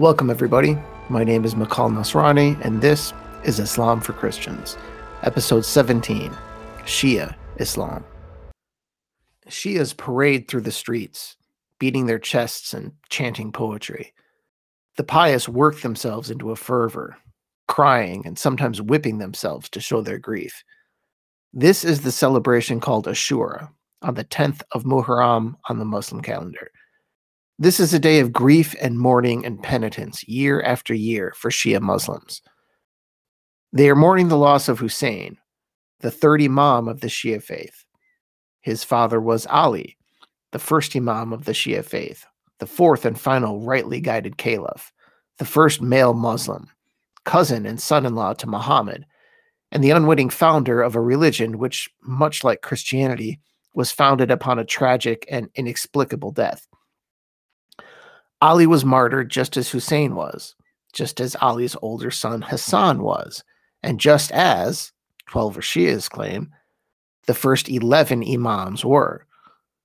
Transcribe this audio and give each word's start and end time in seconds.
Welcome, 0.00 0.30
everybody. 0.30 0.78
My 1.10 1.24
name 1.24 1.44
is 1.44 1.54
Makal 1.54 1.92
Nasrani, 1.92 2.58
and 2.64 2.80
this 2.80 3.12
is 3.44 3.58
Islam 3.60 4.00
for 4.00 4.14
Christians, 4.14 4.78
episode 5.24 5.62
17 5.62 6.32
Shia 6.84 7.34
Islam. 7.58 8.02
Shias 9.50 9.94
parade 9.94 10.48
through 10.48 10.62
the 10.62 10.72
streets, 10.72 11.36
beating 11.78 12.06
their 12.06 12.18
chests 12.18 12.72
and 12.72 12.92
chanting 13.10 13.52
poetry. 13.52 14.14
The 14.96 15.04
pious 15.04 15.50
work 15.50 15.82
themselves 15.82 16.30
into 16.30 16.50
a 16.50 16.56
fervor, 16.56 17.18
crying 17.68 18.22
and 18.24 18.38
sometimes 18.38 18.80
whipping 18.80 19.18
themselves 19.18 19.68
to 19.68 19.80
show 19.80 20.00
their 20.00 20.18
grief. 20.18 20.64
This 21.52 21.84
is 21.84 22.00
the 22.00 22.10
celebration 22.10 22.80
called 22.80 23.06
Ashura, 23.06 23.68
on 24.00 24.14
the 24.14 24.24
10th 24.24 24.62
of 24.72 24.84
Muharram 24.84 25.56
on 25.68 25.78
the 25.78 25.84
Muslim 25.84 26.22
calendar. 26.22 26.70
This 27.62 27.78
is 27.78 27.92
a 27.92 27.98
day 27.98 28.20
of 28.20 28.32
grief 28.32 28.74
and 28.80 28.98
mourning 28.98 29.44
and 29.44 29.62
penitence 29.62 30.26
year 30.26 30.62
after 30.62 30.94
year 30.94 31.34
for 31.36 31.50
Shia 31.50 31.78
Muslims. 31.78 32.40
They 33.70 33.90
are 33.90 33.94
mourning 33.94 34.28
the 34.28 34.38
loss 34.38 34.66
of 34.70 34.78
Hussein, 34.78 35.36
the 35.98 36.10
third 36.10 36.40
Imam 36.40 36.88
of 36.88 37.02
the 37.02 37.08
Shia 37.08 37.42
faith. 37.42 37.84
His 38.62 38.82
father 38.82 39.20
was 39.20 39.46
Ali, 39.50 39.98
the 40.52 40.58
first 40.58 40.96
Imam 40.96 41.34
of 41.34 41.44
the 41.44 41.52
Shia 41.52 41.84
faith, 41.84 42.24
the 42.60 42.66
fourth 42.66 43.04
and 43.04 43.20
final 43.20 43.60
rightly 43.60 44.00
guided 44.00 44.38
caliph, 44.38 44.90
the 45.36 45.44
first 45.44 45.82
male 45.82 46.14
Muslim, 46.14 46.66
cousin 47.26 47.66
and 47.66 47.78
son 47.78 48.06
in 48.06 48.14
law 48.14 48.32
to 48.32 48.48
Muhammad, 48.48 49.04
and 49.70 49.84
the 49.84 49.90
unwitting 49.90 50.30
founder 50.30 50.80
of 50.80 50.94
a 50.94 51.00
religion 51.02 51.58
which, 51.58 51.90
much 52.00 52.42
like 52.42 52.62
Christianity, 52.62 53.38
was 53.74 53.92
founded 53.92 54.30
upon 54.30 54.58
a 54.58 54.64
tragic 54.64 55.26
and 55.30 55.50
inexplicable 55.56 56.32
death. 56.32 56.66
Ali 58.42 58.66
was 58.66 58.84
martyred 58.84 59.30
just 59.30 59.56
as 59.56 59.68
Hussein 59.68 60.14
was, 60.14 60.54
just 60.92 61.20
as 61.20 61.36
Ali's 61.36 61.76
older 61.82 62.10
son 62.10 62.42
Hassan 62.42 63.02
was, 63.02 63.44
and 63.82 64.00
just 64.00 64.32
as, 64.32 64.92
12 65.26 65.56
Shias 65.58 66.10
claim, 66.10 66.50
the 67.26 67.34
first 67.34 67.68
11 67.68 68.24
Imams 68.24 68.84
were. 68.84 69.26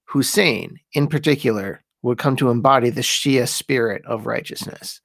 Hussein, 0.05 0.79
in 0.93 1.07
particular, 1.07 1.83
would 2.01 2.17
come 2.17 2.35
to 2.37 2.49
embody 2.49 2.89
the 2.89 3.01
Shia 3.01 3.47
spirit 3.47 4.03
of 4.05 4.25
righteousness. 4.25 5.01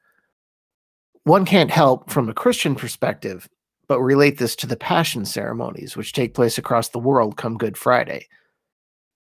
One 1.25 1.45
can't 1.45 1.71
help, 1.71 2.11
from 2.11 2.29
a 2.29 2.35
Christian 2.35 2.75
perspective, 2.75 3.49
but 3.89 4.01
relate 4.01 4.39
this 4.39 4.55
to 4.57 4.67
the 4.67 4.77
Passion 4.77 5.25
ceremonies 5.25 5.97
which 5.97 6.13
take 6.13 6.35
place 6.35 6.59
across 6.59 6.91
the 6.91 6.99
world 6.99 7.37
come 7.37 7.59
Good 7.59 7.77
Friday. 7.77 8.29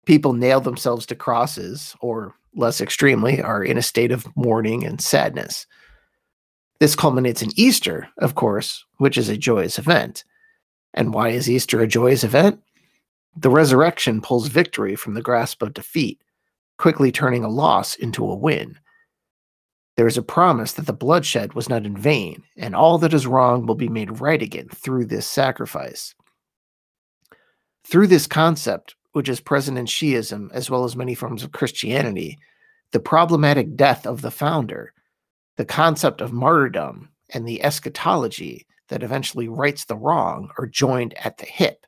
People 0.06 0.32
nail 0.32 0.60
themselves 0.60 1.04
to 1.06 1.14
crosses, 1.14 1.94
or 2.00 2.34
less 2.54 2.80
extremely, 2.80 3.42
are 3.42 3.62
in 3.62 3.76
a 3.76 3.82
state 3.82 4.12
of 4.12 4.26
mourning 4.36 4.84
and 4.84 5.00
sadness. 5.00 5.66
This 6.80 6.96
culminates 6.96 7.42
in 7.42 7.50
Easter, 7.56 8.08
of 8.18 8.34
course, 8.34 8.84
which 8.98 9.18
is 9.18 9.28
a 9.28 9.36
joyous 9.36 9.78
event. 9.78 10.24
And 10.94 11.12
why 11.12 11.30
is 11.30 11.50
Easter 11.50 11.80
a 11.80 11.86
joyous 11.86 12.24
event? 12.24 12.60
The 13.36 13.50
resurrection 13.50 14.20
pulls 14.20 14.48
victory 14.48 14.96
from 14.96 15.14
the 15.14 15.22
grasp 15.22 15.62
of 15.62 15.74
defeat, 15.74 16.22
quickly 16.78 17.12
turning 17.12 17.44
a 17.44 17.48
loss 17.48 17.94
into 17.94 18.24
a 18.24 18.34
win. 18.34 18.78
There 19.96 20.06
is 20.06 20.18
a 20.18 20.22
promise 20.22 20.74
that 20.74 20.86
the 20.86 20.92
bloodshed 20.92 21.54
was 21.54 21.68
not 21.68 21.86
in 21.86 21.96
vain, 21.96 22.42
and 22.56 22.74
all 22.74 22.98
that 22.98 23.14
is 23.14 23.26
wrong 23.26 23.66
will 23.66 23.74
be 23.74 23.88
made 23.88 24.20
right 24.20 24.42
again 24.42 24.68
through 24.68 25.06
this 25.06 25.26
sacrifice. 25.26 26.14
Through 27.86 28.08
this 28.08 28.26
concept, 28.26 28.95
which 29.16 29.30
is 29.30 29.40
present 29.40 29.78
in 29.78 29.86
Shiism 29.86 30.52
as 30.52 30.68
well 30.68 30.84
as 30.84 30.94
many 30.94 31.14
forms 31.14 31.42
of 31.42 31.52
Christianity, 31.52 32.38
the 32.92 33.00
problematic 33.00 33.74
death 33.74 34.06
of 34.06 34.20
the 34.20 34.30
founder, 34.30 34.92
the 35.56 35.64
concept 35.64 36.20
of 36.20 36.34
martyrdom, 36.34 37.08
and 37.32 37.48
the 37.48 37.62
eschatology 37.62 38.66
that 38.88 39.02
eventually 39.02 39.48
rights 39.48 39.86
the 39.86 39.96
wrong 39.96 40.50
are 40.58 40.66
joined 40.66 41.14
at 41.24 41.38
the 41.38 41.46
hip. 41.46 41.86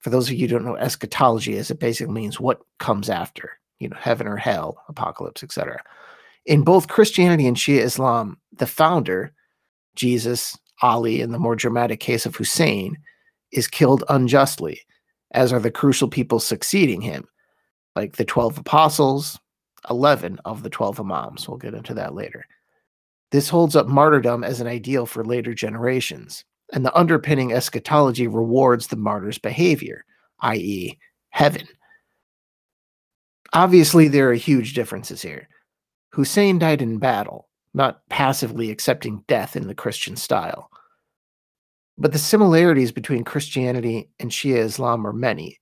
For 0.00 0.10
those 0.10 0.28
of 0.28 0.34
you 0.34 0.40
who 0.40 0.48
don't 0.48 0.66
know 0.66 0.76
eschatology 0.76 1.54
is, 1.54 1.70
it 1.70 1.80
basically 1.80 2.12
means 2.12 2.38
what 2.38 2.60
comes 2.78 3.08
after, 3.08 3.52
you 3.78 3.88
know, 3.88 3.96
heaven 3.98 4.26
or 4.26 4.36
hell, 4.36 4.76
apocalypse, 4.90 5.42
etc. 5.42 5.82
In 6.44 6.64
both 6.64 6.86
Christianity 6.86 7.46
and 7.46 7.56
Shia 7.56 7.80
Islam, 7.80 8.36
the 8.52 8.66
founder, 8.66 9.32
Jesus, 9.94 10.58
Ali, 10.82 11.22
in 11.22 11.32
the 11.32 11.38
more 11.38 11.56
dramatic 11.56 12.00
case 12.00 12.26
of 12.26 12.36
Hussein, 12.36 12.98
is 13.52 13.68
killed 13.68 14.04
unjustly 14.10 14.82
as 15.32 15.52
are 15.52 15.60
the 15.60 15.70
crucial 15.70 16.08
people 16.08 16.38
succeeding 16.38 17.00
him, 17.00 17.26
like 17.96 18.16
the 18.16 18.24
12 18.24 18.58
apostles, 18.58 19.38
11 19.90 20.38
of 20.44 20.62
the 20.62 20.70
12 20.70 21.00
imams. 21.00 21.48
We'll 21.48 21.58
get 21.58 21.74
into 21.74 21.94
that 21.94 22.14
later. 22.14 22.46
This 23.30 23.48
holds 23.48 23.74
up 23.74 23.86
martyrdom 23.86 24.44
as 24.44 24.60
an 24.60 24.66
ideal 24.66 25.06
for 25.06 25.24
later 25.24 25.54
generations, 25.54 26.44
and 26.72 26.84
the 26.84 26.96
underpinning 26.96 27.52
eschatology 27.52 28.26
rewards 28.26 28.86
the 28.86 28.96
martyr's 28.96 29.38
behavior, 29.38 30.04
i.e., 30.40 30.98
heaven. 31.30 31.66
Obviously, 33.54 34.08
there 34.08 34.30
are 34.30 34.34
huge 34.34 34.74
differences 34.74 35.22
here. 35.22 35.48
Hussein 36.10 36.58
died 36.58 36.82
in 36.82 36.98
battle, 36.98 37.48
not 37.72 38.06
passively 38.10 38.70
accepting 38.70 39.24
death 39.28 39.56
in 39.56 39.66
the 39.66 39.74
Christian 39.74 40.16
style. 40.16 40.70
But 41.98 42.12
the 42.12 42.18
similarities 42.18 42.92
between 42.92 43.24
Christianity 43.24 44.10
and 44.18 44.30
Shia 44.30 44.58
Islam 44.58 45.06
are 45.06 45.12
many. 45.12 45.58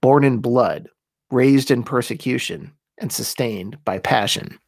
Born 0.00 0.24
in 0.24 0.38
blood, 0.38 0.88
raised 1.30 1.70
in 1.70 1.82
persecution, 1.82 2.72
and 2.98 3.12
sustained 3.12 3.78
by 3.84 3.98
passion. 3.98 4.58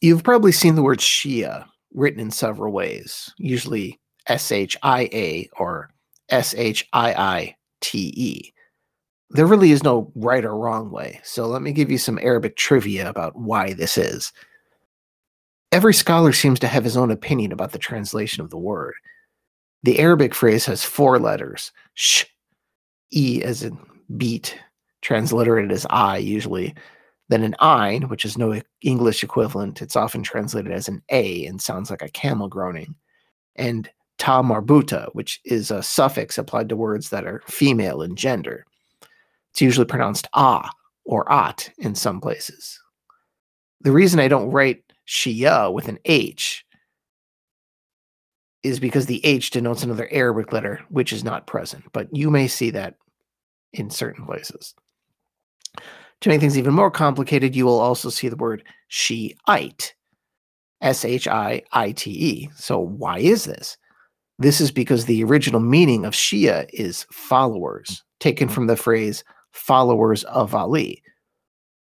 You've 0.00 0.24
probably 0.24 0.52
seen 0.52 0.74
the 0.74 0.82
word 0.82 0.98
Shia 0.98 1.66
written 1.92 2.20
in 2.20 2.30
several 2.30 2.72
ways, 2.72 3.32
usually 3.38 4.00
S 4.26 4.52
H 4.52 4.76
I 4.82 5.08
A 5.12 5.48
or 5.58 5.90
S 6.28 6.54
H 6.54 6.86
I 6.92 7.12
I 7.12 7.56
T 7.80 8.12
E. 8.16 8.52
There 9.30 9.46
really 9.46 9.72
is 9.72 9.82
no 9.82 10.12
right 10.14 10.44
or 10.44 10.56
wrong 10.56 10.90
way, 10.90 11.20
so 11.22 11.46
let 11.46 11.62
me 11.62 11.72
give 11.72 11.90
you 11.90 11.98
some 11.98 12.18
Arabic 12.22 12.56
trivia 12.56 13.08
about 13.08 13.36
why 13.36 13.72
this 13.72 13.98
is. 13.98 14.32
Every 15.70 15.92
scholar 15.92 16.32
seems 16.32 16.58
to 16.60 16.68
have 16.68 16.84
his 16.84 16.96
own 16.96 17.10
opinion 17.10 17.52
about 17.52 17.72
the 17.72 17.78
translation 17.78 18.42
of 18.42 18.50
the 18.50 18.56
word. 18.56 18.94
The 19.82 19.98
Arabic 19.98 20.34
phrase 20.34 20.64
has 20.66 20.84
four 20.84 21.18
letters 21.18 21.72
sh, 21.94 22.24
e 23.12 23.42
as 23.44 23.62
in 23.62 23.78
beat, 24.16 24.58
transliterated 25.02 25.70
as 25.70 25.86
I 25.90 26.16
usually, 26.16 26.74
then 27.28 27.42
an 27.44 27.54
ein, 27.60 28.08
which 28.08 28.24
is 28.24 28.38
no 28.38 28.60
English 28.80 29.22
equivalent. 29.22 29.82
It's 29.82 29.96
often 29.96 30.22
translated 30.22 30.72
as 30.72 30.88
an 30.88 31.02
a 31.10 31.44
and 31.44 31.60
sounds 31.60 31.90
like 31.90 32.02
a 32.02 32.08
camel 32.08 32.48
groaning, 32.48 32.94
and 33.56 33.88
ta 34.16 34.42
marbuta, 34.42 35.10
which 35.12 35.40
is 35.44 35.70
a 35.70 35.82
suffix 35.82 36.38
applied 36.38 36.70
to 36.70 36.76
words 36.76 37.10
that 37.10 37.26
are 37.26 37.42
female 37.46 38.00
in 38.02 38.16
gender. 38.16 38.64
It's 39.50 39.60
usually 39.60 39.86
pronounced 39.86 40.28
ah 40.32 40.70
or 41.04 41.30
at 41.30 41.70
in 41.78 41.94
some 41.94 42.20
places. 42.20 42.80
The 43.82 43.92
reason 43.92 44.18
I 44.18 44.28
don't 44.28 44.50
write 44.50 44.82
Shia 45.08 45.68
uh, 45.68 45.70
with 45.70 45.88
an 45.88 45.98
H 46.04 46.64
is 48.62 48.78
because 48.78 49.06
the 49.06 49.24
H 49.24 49.50
denotes 49.50 49.82
another 49.82 50.08
Arabic 50.12 50.52
letter, 50.52 50.80
which 50.90 51.12
is 51.12 51.24
not 51.24 51.46
present. 51.46 51.84
But 51.92 52.14
you 52.14 52.30
may 52.30 52.46
see 52.46 52.70
that 52.70 52.96
in 53.72 53.88
certain 53.88 54.26
places. 54.26 54.74
To 56.20 56.28
make 56.28 56.40
things 56.40 56.58
even 56.58 56.74
more 56.74 56.90
complicated, 56.90 57.56
you 57.56 57.64
will 57.64 57.78
also 57.78 58.10
see 58.10 58.28
the 58.28 58.36
word 58.36 58.64
Shiite, 58.88 59.94
S 60.82 61.04
H 61.04 61.26
I 61.26 61.62
I 61.72 61.92
T 61.92 62.10
E. 62.10 62.50
So, 62.56 62.78
why 62.78 63.18
is 63.18 63.44
this? 63.44 63.78
This 64.38 64.60
is 64.60 64.70
because 64.70 65.04
the 65.04 65.24
original 65.24 65.60
meaning 65.60 66.04
of 66.04 66.12
Shia 66.12 66.68
is 66.72 67.06
followers, 67.10 68.04
taken 68.20 68.48
from 68.48 68.66
the 68.66 68.76
phrase 68.76 69.24
followers 69.52 70.24
of 70.24 70.54
Ali, 70.54 71.02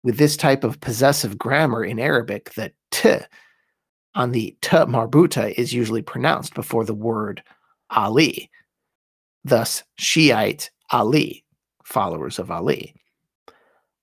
with 0.05 0.19
this 0.19 0.37
type 0.37 0.65
of 0.65 0.81
possessive 0.81 1.39
grammar 1.39 1.85
in 1.85 1.99
Arabic 1.99 2.55
that 2.55 2.73
on 4.15 4.33
the 4.33 4.57
t 4.63 4.77
marbuta 4.77 5.53
is 5.53 5.73
usually 5.73 6.03
pronounced 6.03 6.55
before 6.55 6.85
the 6.85 6.95
word 6.95 7.43
Ali. 7.91 8.51
Thus, 9.45 9.85
Shiite 9.97 10.71
Ali, 10.91 11.45
followers 11.85 12.39
of 12.39 12.51
Ali. 12.51 12.95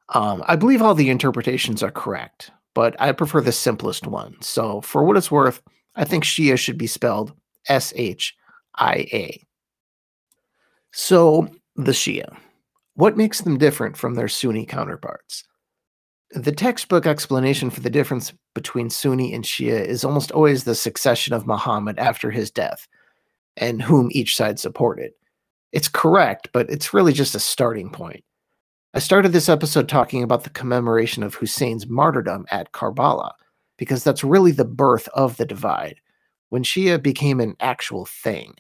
Um, 0.10 0.44
I 0.48 0.56
believe 0.56 0.82
all 0.82 0.96
the 0.96 1.10
interpretations 1.10 1.82
are 1.82 1.92
correct, 1.92 2.52
but 2.74 2.96
I 3.00 3.12
prefer 3.12 3.42
the 3.42 3.52
simplest 3.52 4.06
one. 4.06 4.36
So, 4.42 4.82
for 4.82 5.04
what 5.04 5.18
it's 5.18 5.32
worth, 5.32 5.62
I 5.96 6.06
think 6.06 6.24
Shia 6.24 6.58
should 6.58 6.78
be 6.78 6.88
spelled 6.88 7.34
S 7.68 7.94
H 7.96 8.36
I 8.76 9.08
A. 9.12 9.44
So, 10.92 11.50
the 11.76 11.92
Shia. 11.92 12.38
What 12.96 13.18
makes 13.18 13.42
them 13.42 13.58
different 13.58 13.98
from 13.98 14.14
their 14.14 14.28
Sunni 14.28 14.66
counterparts? 14.66 15.44
The 16.36 16.52
textbook 16.52 17.06
explanation 17.06 17.70
for 17.70 17.82
the 17.82 17.92
difference 17.92 18.34
between 18.56 18.90
Sunni 18.90 19.36
and 19.36 19.44
Shia 19.44 19.86
is 19.86 20.04
almost 20.04 20.32
always 20.32 20.64
the 20.64 20.74
succession 20.74 21.32
of 21.32 21.46
Muhammad 21.46 22.00
after 22.00 22.32
his 22.32 22.50
death 22.50 22.88
and 23.56 23.84
whom 23.84 24.10
each 24.12 24.36
side 24.36 24.60
supported. 24.60 25.12
It's 25.74 25.88
correct, 25.88 26.50
but 26.52 26.68
it's 26.72 26.92
really 26.92 27.14
just 27.14 27.36
a 27.36 27.40
starting 27.40 27.92
point. 27.92 28.24
I 28.96 29.00
started 29.00 29.32
this 29.32 29.48
episode 29.48 29.88
talking 29.88 30.24
about 30.24 30.44
the 30.44 30.50
commemoration 30.50 31.22
of 31.22 31.36
Hussein's 31.36 31.86
martyrdom 31.86 32.48
at 32.50 32.72
Karbala 32.72 33.34
because 33.78 34.04
that's 34.04 34.24
really 34.24 34.52
the 34.52 34.66
birth 34.66 35.08
of 35.14 35.38
the 35.38 35.46
divide 35.46 35.98
when 36.50 36.64
Shia 36.64 37.02
became 37.02 37.42
an 37.42 37.56
actual 37.60 38.06
thing. 38.06 38.56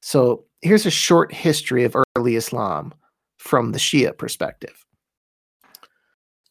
So 0.00 0.44
here's 0.62 0.86
a 0.86 0.90
short 0.90 1.32
history 1.32 1.82
of 1.82 1.96
early 2.16 2.36
Islam 2.36 2.94
from 3.36 3.72
the 3.72 3.78
Shia 3.78 4.16
perspective. 4.16 4.83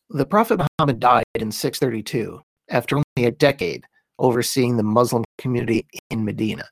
The 0.10 0.26
Prophet 0.26 0.60
Muhammad 0.60 1.00
died 1.00 1.24
in 1.36 1.52
632 1.52 2.42
after 2.70 2.98
only 2.98 3.28
a 3.28 3.32
decade 3.32 3.86
overseeing 4.20 4.78
the 4.78 4.84
Muslim 4.84 5.24
community 5.38 5.88
in 6.10 6.24
Medina. 6.24 6.66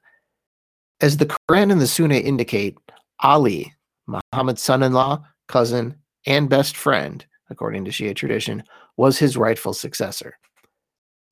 As 1.02 1.18
the 1.18 1.26
Quran 1.26 1.72
and 1.72 1.82
the 1.82 1.88
Sunnah 1.88 2.16
indicate, 2.16 2.78
Ali, 3.22 3.74
Muhammad's 4.08 4.62
son 4.62 4.84
in 4.84 4.94
law, 4.94 5.24
cousin, 5.48 5.96
and 6.28 6.50
best 6.50 6.78
friend, 6.78 7.26
according 7.50 7.86
to 7.86 7.92
Shia 7.92 8.16
tradition, 8.16 8.64
was 8.98 9.18
his 9.18 9.38
rightful 9.38 9.74
successor. 9.74 10.38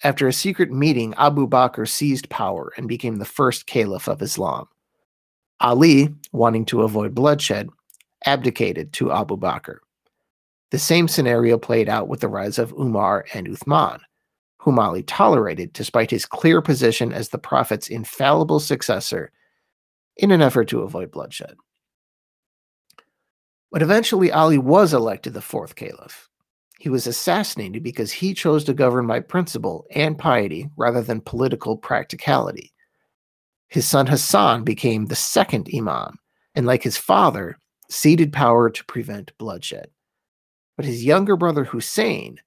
After 0.04 0.28
a 0.28 0.34
secret 0.34 0.72
meeting, 0.72 1.14
Abu 1.18 1.48
Bakr 1.48 1.88
seized 1.88 2.30
power 2.30 2.72
and 2.78 2.88
became 2.88 3.18
the 3.18 3.26
first 3.26 3.66
caliph 3.68 4.08
of 4.08 4.22
Islam. 4.22 4.68
Ali, 5.60 6.10
wanting 6.32 6.66
to 6.66 6.84
avoid 6.84 7.14
bloodshed, 7.14 7.70
abdicated 8.26 8.94
to 8.94 9.12
Abu 9.12 9.38
Bakr. 9.38 9.80
The 10.72 10.80
same 10.80 11.08
scenario 11.08 11.58
played 11.58 11.90
out 11.90 12.08
with 12.08 12.20
the 12.20 12.28
rise 12.28 12.60
of 12.60 12.74
Umar 12.74 13.26
and 13.34 13.48
Uthman, 13.48 14.00
whom 14.60 14.78
Ali 14.78 15.04
tolerated 15.04 15.74
despite 15.74 16.12
his 16.12 16.26
clear 16.26 16.62
position 16.62 17.12
as 17.12 17.30
the 17.30 17.40
Prophet's 17.40 17.88
infallible 17.88 18.60
successor 18.60 19.32
in 20.18 20.32
an 20.32 20.42
effort 20.42 20.68
to 20.70 20.82
avoid 20.82 21.12
bloodshed. 21.12 21.56
But 23.72 23.82
eventually, 23.82 24.32
Ali 24.32 24.58
was 24.58 24.94
elected 24.94 25.34
the 25.34 25.42
fourth 25.42 25.76
caliph. 25.76 26.28
He 26.80 26.90
was 26.90 27.08
assassinated 27.08 27.84
because 27.84 28.12
he 28.12 28.34
chose 28.34 28.64
to 28.64 28.74
govern 28.74 29.06
by 29.06 29.20
principle 29.20 29.86
and 29.92 30.18
piety 30.18 30.70
rather 30.78 31.02
than 31.02 31.22
political 31.22 31.78
practicality. 31.78 32.74
His 33.68 33.86
son 33.86 34.08
Hassan 34.08 34.64
became 34.64 35.06
the 35.06 35.16
second 35.16 35.70
imam, 35.76 36.18
and 36.56 36.66
like 36.66 36.84
his 36.84 36.98
father, 36.98 37.58
ceded 37.90 38.34
power 38.34 38.70
to 38.70 38.86
prevent 38.86 39.38
bloodshed. 39.38 39.90
But 40.80 40.86
his 40.86 41.04
younger 41.04 41.36
brother 41.36 41.66
Hussein 41.66 42.40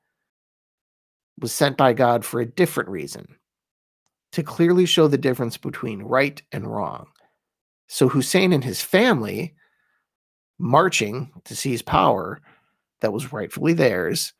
was 1.38 1.52
sent 1.52 1.76
by 1.76 1.92
God 1.92 2.24
for 2.24 2.40
a 2.40 2.46
different 2.46 2.88
reason 2.88 3.26
to 4.32 4.42
clearly 4.42 4.86
show 4.86 5.06
the 5.06 5.18
difference 5.18 5.58
between 5.58 6.02
right 6.02 6.40
and 6.50 6.66
wrong. 6.66 7.08
So 7.88 8.08
Hussein 8.08 8.54
and 8.54 8.64
his 8.64 8.80
family, 8.80 9.54
marching 10.58 11.30
to 11.44 11.54
seize 11.54 11.82
power 11.82 12.40
that 13.02 13.12
was 13.12 13.34
rightfully 13.34 13.74
theirs, 13.74 14.32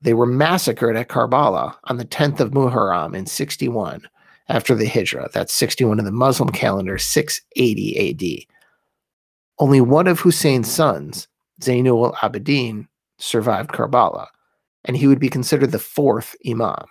they 0.00 0.12
were 0.12 0.26
massacred 0.26 0.96
at 0.96 1.08
Karbala 1.08 1.76
on 1.84 1.98
the 1.98 2.04
10th 2.04 2.40
of 2.40 2.50
Muharram 2.50 3.14
in 3.14 3.26
61 3.26 4.08
after 4.48 4.74
the 4.74 4.88
Hijrah. 4.88 5.30
That's 5.32 5.54
61 5.54 6.00
in 6.00 6.04
the 6.04 6.10
Muslim 6.10 6.48
calendar, 6.48 6.98
680 6.98 8.10
AD. 8.10 8.56
Only 9.60 9.80
one 9.80 10.08
of 10.08 10.18
Hussein's 10.18 10.68
sons, 10.68 11.28
Zainul 11.62 12.12
Abidin, 12.16 12.88
survived 13.20 13.70
Karbala 13.70 14.26
and 14.84 14.96
he 14.96 15.06
would 15.06 15.20
be 15.20 15.28
considered 15.28 15.72
the 15.72 15.78
fourth 15.78 16.34
Imam. 16.48 16.84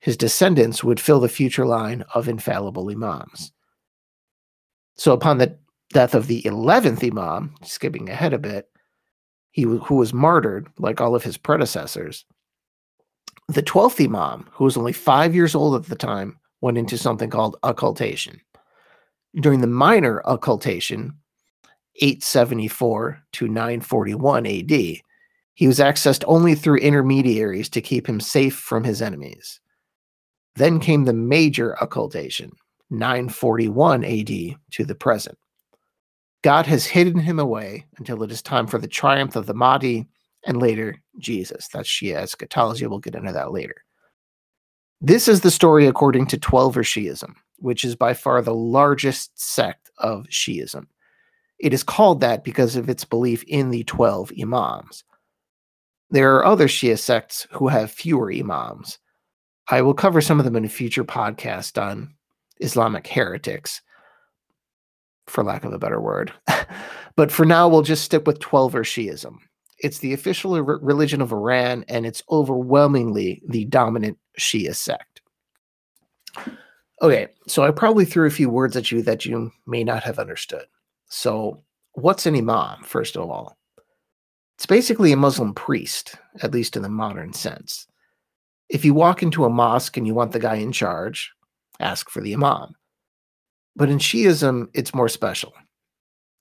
His 0.00 0.16
descendants 0.16 0.82
would 0.82 1.00
fill 1.00 1.20
the 1.20 1.28
future 1.28 1.66
line 1.66 2.04
of 2.14 2.28
infallible 2.28 2.90
Imams. 2.90 3.52
So, 4.96 5.12
upon 5.12 5.38
the 5.38 5.58
death 5.92 6.14
of 6.14 6.26
the 6.26 6.42
11th 6.42 7.04
Imam, 7.04 7.54
skipping 7.62 8.08
ahead 8.08 8.32
a 8.32 8.38
bit, 8.38 8.68
he 9.50 9.62
who 9.62 9.96
was 9.96 10.14
martyred 10.14 10.68
like 10.78 11.00
all 11.00 11.14
of 11.14 11.24
his 11.24 11.36
predecessors, 11.36 12.24
the 13.48 13.62
12th 13.62 14.02
Imam, 14.02 14.48
who 14.52 14.64
was 14.64 14.76
only 14.76 14.92
five 14.92 15.34
years 15.34 15.54
old 15.54 15.74
at 15.74 15.88
the 15.88 15.96
time, 15.96 16.38
went 16.60 16.78
into 16.78 16.96
something 16.96 17.30
called 17.30 17.56
occultation. 17.62 18.40
During 19.34 19.60
the 19.60 19.66
minor 19.66 20.22
occultation, 20.24 21.14
874 21.96 23.22
to 23.32 23.48
941 23.48 24.46
AD, 24.46 25.00
he 25.60 25.66
was 25.66 25.78
accessed 25.78 26.24
only 26.26 26.54
through 26.54 26.78
intermediaries 26.78 27.68
to 27.68 27.82
keep 27.82 28.08
him 28.08 28.18
safe 28.18 28.56
from 28.56 28.82
his 28.82 29.02
enemies. 29.02 29.60
Then 30.56 30.80
came 30.80 31.04
the 31.04 31.12
major 31.12 31.76
occultation, 31.82 32.52
941 32.88 34.02
AD 34.02 34.26
to 34.70 34.84
the 34.86 34.94
present. 34.94 35.36
God 36.42 36.64
has 36.64 36.86
hidden 36.86 37.18
him 37.20 37.38
away 37.38 37.84
until 37.98 38.22
it 38.22 38.32
is 38.32 38.40
time 38.40 38.66
for 38.66 38.78
the 38.78 38.88
triumph 38.88 39.36
of 39.36 39.44
the 39.44 39.52
Mahdi 39.52 40.08
and 40.46 40.62
later 40.62 40.96
Jesus. 41.18 41.68
That's 41.68 41.90
Shia 41.90 42.14
eschatology. 42.14 42.86
We'll 42.86 42.98
get 42.98 43.14
into 43.14 43.32
that 43.32 43.52
later. 43.52 43.84
This 45.02 45.28
is 45.28 45.42
the 45.42 45.50
story 45.50 45.86
according 45.86 46.28
to 46.28 46.38
Twelver 46.38 46.82
Shiism, 46.82 47.34
which 47.58 47.84
is 47.84 47.94
by 47.94 48.14
far 48.14 48.40
the 48.40 48.54
largest 48.54 49.38
sect 49.38 49.90
of 49.98 50.24
Shiism. 50.28 50.86
It 51.58 51.74
is 51.74 51.82
called 51.82 52.22
that 52.22 52.44
because 52.44 52.76
of 52.76 52.88
its 52.88 53.04
belief 53.04 53.44
in 53.46 53.68
the 53.68 53.84
12 53.84 54.32
Imams. 54.40 55.04
There 56.10 56.34
are 56.36 56.44
other 56.44 56.66
Shia 56.66 56.98
sects 56.98 57.46
who 57.52 57.68
have 57.68 57.90
fewer 57.90 58.32
imams. 58.32 58.98
I 59.68 59.82
will 59.82 59.94
cover 59.94 60.20
some 60.20 60.40
of 60.40 60.44
them 60.44 60.56
in 60.56 60.64
a 60.64 60.68
future 60.68 61.04
podcast 61.04 61.80
on 61.80 62.14
Islamic 62.60 63.06
heretics, 63.06 63.80
for 65.28 65.44
lack 65.44 65.64
of 65.64 65.72
a 65.72 65.78
better 65.78 66.00
word. 66.00 66.32
but 67.16 67.30
for 67.30 67.44
now, 67.44 67.68
we'll 67.68 67.82
just 67.82 68.04
stick 68.04 68.26
with 68.26 68.40
Twelver 68.40 68.82
Shiism. 68.84 69.36
It's 69.78 69.98
the 69.98 70.12
official 70.12 70.60
religion 70.60 71.22
of 71.22 71.32
Iran, 71.32 71.84
and 71.88 72.04
it's 72.04 72.22
overwhelmingly 72.30 73.42
the 73.48 73.64
dominant 73.66 74.18
Shia 74.38 74.74
sect. 74.74 75.22
Okay, 77.02 77.28
so 77.46 77.62
I 77.62 77.70
probably 77.70 78.04
threw 78.04 78.26
a 78.26 78.30
few 78.30 78.50
words 78.50 78.76
at 78.76 78.90
you 78.90 79.00
that 79.02 79.24
you 79.24 79.52
may 79.66 79.84
not 79.84 80.02
have 80.02 80.18
understood. 80.18 80.66
So, 81.08 81.62
what's 81.92 82.26
an 82.26 82.36
imam, 82.36 82.82
first 82.82 83.16
of 83.16 83.30
all? 83.30 83.56
It's 84.60 84.66
basically 84.66 85.10
a 85.10 85.16
Muslim 85.16 85.54
priest, 85.54 86.16
at 86.42 86.52
least 86.52 86.76
in 86.76 86.82
the 86.82 86.90
modern 86.90 87.32
sense. 87.32 87.86
If 88.68 88.84
you 88.84 88.92
walk 88.92 89.22
into 89.22 89.46
a 89.46 89.48
mosque 89.48 89.96
and 89.96 90.06
you 90.06 90.12
want 90.12 90.32
the 90.32 90.38
guy 90.38 90.56
in 90.56 90.70
charge, 90.70 91.32
ask 91.80 92.10
for 92.10 92.20
the 92.20 92.34
imam. 92.34 92.74
But 93.74 93.88
in 93.88 93.96
Shiism, 93.96 94.68
it's 94.74 94.94
more 94.94 95.08
special. 95.08 95.54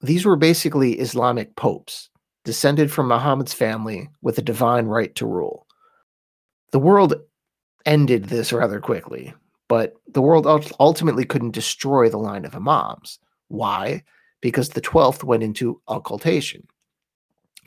These 0.01 0.25
were 0.25 0.35
basically 0.35 0.99
Islamic 0.99 1.55
popes, 1.55 2.09
descended 2.43 2.91
from 2.91 3.07
Muhammad's 3.07 3.53
family 3.53 4.09
with 4.21 4.37
a 4.37 4.41
divine 4.41 4.87
right 4.87 5.15
to 5.15 5.25
rule. 5.25 5.65
The 6.73 6.79
world 6.79 7.13
ended 7.85 8.25
this 8.25 8.51
rather 8.51 8.81
quickly, 8.81 9.33
but 9.69 9.93
the 10.09 10.21
world 10.21 10.45
ultimately 10.77 11.23
couldn't 11.23 11.51
destroy 11.51 12.09
the 12.09 12.17
line 12.17 12.43
of 12.43 12.53
imams. 12.53 13.17
Why? 13.47 14.03
Because 14.41 14.67
the 14.67 14.81
12th 14.81 15.23
went 15.23 15.41
into 15.41 15.81
occultation. 15.87 16.67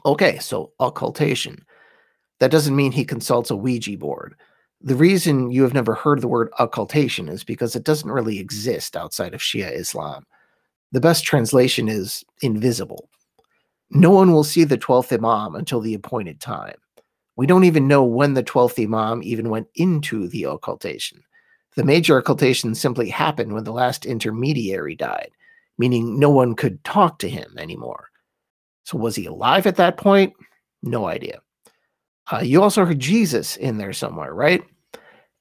Okay, 0.05 0.39
so 0.39 0.73
occultation. 0.81 1.65
That 2.41 2.51
doesn't 2.51 2.75
mean 2.75 2.93
he 2.93 3.05
consults 3.05 3.51
a 3.51 3.57
Ouija 3.57 3.97
board. 3.97 4.35
The 4.81 4.97
reason 4.97 5.53
you 5.53 5.63
have 5.63 5.75
never 5.75 5.95
heard 5.95 6.21
the 6.21 6.29
word 6.29 6.51
occultation 6.59 7.29
is 7.29 7.45
because 7.45 7.77
it 7.77 7.85
doesn't 7.85 8.11
really 8.11 8.41
exist 8.41 8.97
outside 8.97 9.33
of 9.33 9.41
Shia 9.41 9.73
Islam. 9.73 10.27
The 10.91 11.01
best 11.01 11.25
translation 11.25 11.89
is 11.89 12.25
invisible. 12.43 13.09
No 13.91 14.11
one 14.11 14.33
will 14.33 14.43
see 14.43 14.65
the 14.65 14.79
12th 14.79 15.13
Imam 15.13 15.55
until 15.55 15.81
the 15.81 15.95
appointed 15.95 16.41
time. 16.41 16.77
We 17.37 17.47
don't 17.47 17.65
even 17.65 17.87
know 17.87 18.03
when 18.03 18.35
the 18.35 18.43
12th 18.43 18.83
Imam 18.83 19.23
even 19.23 19.51
went 19.51 19.69
into 19.77 20.27
the 20.29 20.47
occultation. 20.47 21.23
The 21.77 21.85
major 21.85 22.19
occultation 22.19 22.75
simply 22.75 23.09
happened 23.09 23.55
when 23.55 23.65
the 23.65 23.73
last 23.73 24.05
intermediary 24.05 24.97
died, 24.97 25.31
meaning 25.79 26.19
no 26.19 26.29
one 26.29 26.55
could 26.55 26.83
talk 26.85 27.19
to 27.21 27.29
him 27.29 27.55
anymore. 27.57 28.11
So 28.85 28.99
was 28.99 29.17
he 29.17 29.27
alive 29.27 29.67
at 29.67 29.77
that 29.77 29.97
point? 29.97 30.33
No 30.83 31.07
idea. 31.07 31.41
Uh, 32.31 32.41
you 32.41 32.63
also 32.63 32.85
heard 32.85 32.99
Jesus 32.99 33.57
in 33.57 33.79
there 33.79 33.93
somewhere, 33.93 34.35
right? 34.35 34.63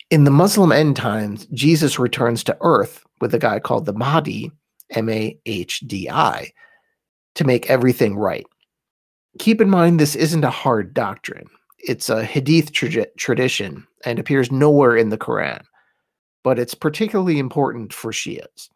In 0.09 0.25
the 0.25 0.31
Muslim 0.31 0.71
end 0.71 0.95
times, 0.95 1.45
Jesus 1.53 1.97
returns 1.97 2.43
to 2.43 2.57
earth 2.61 3.03
with 3.21 3.33
a 3.33 3.39
guy 3.39 3.59
called 3.59 3.85
the 3.85 3.93
Mahdi, 3.93 4.51
M 4.89 5.09
A 5.09 5.39
H 5.45 5.79
D 5.87 6.09
I, 6.09 6.51
to 7.35 7.43
make 7.43 7.69
everything 7.69 8.17
right. 8.17 8.45
Keep 9.39 9.61
in 9.61 9.69
mind, 9.69 9.99
this 9.99 10.15
isn't 10.15 10.43
a 10.43 10.49
hard 10.49 10.93
doctrine. 10.93 11.47
It's 11.79 12.09
a 12.09 12.25
Hadith 12.25 12.73
tra- 12.73 13.05
tradition 13.17 13.87
and 14.03 14.19
appears 14.19 14.51
nowhere 14.51 14.97
in 14.97 15.09
the 15.09 15.17
Quran, 15.17 15.63
but 16.43 16.59
it's 16.59 16.75
particularly 16.75 17.39
important 17.39 17.93
for 17.93 18.11
Shias. 18.11 18.69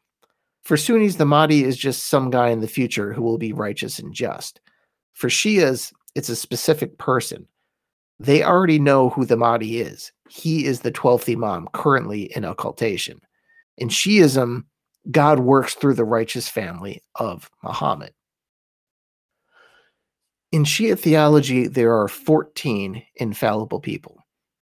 For 0.66 0.78
Sunnis, 0.78 1.16
the 1.16 1.26
Mahdi 1.26 1.64
is 1.64 1.78
just 1.78 2.08
some 2.08 2.32
guy 2.32 2.50
in 2.50 2.60
the 2.60 2.68
future 2.68 3.14
who 3.14 3.22
will 3.22 3.38
be 3.38 3.54
righteous 3.54 4.00
and 4.00 4.12
just. 4.12 4.60
For 5.14 5.30
Shias, 5.30 5.94
it's 6.16 6.30
a 6.30 6.36
specific 6.36 6.98
person. 6.98 7.48
They 8.20 8.44
already 8.44 8.80
know 8.80 9.10
who 9.10 9.26
the 9.26 9.38
Mahdi 9.38 9.80
is. 9.80 10.12
He 10.28 10.66
is 10.66 10.80
the 10.80 10.92
12th 10.92 11.32
Imam 11.32 11.68
currently 11.74 12.36
in 12.36 12.46
occultation. 12.46 13.20
In 13.78 13.90
Shiism, 13.90 14.64
God 15.12 15.40
works 15.40 15.76
through 15.76 15.94
the 15.94 16.04
righteous 16.04 16.50
family 16.50 17.04
of 17.16 17.48
Muhammad. 17.62 18.14
In 20.52 20.64
Shia 20.64 20.98
theology, 20.98 21.68
there 21.68 21.94
are 21.94 22.08
14 22.08 23.04
infallible 23.18 23.82
people. 23.82 24.18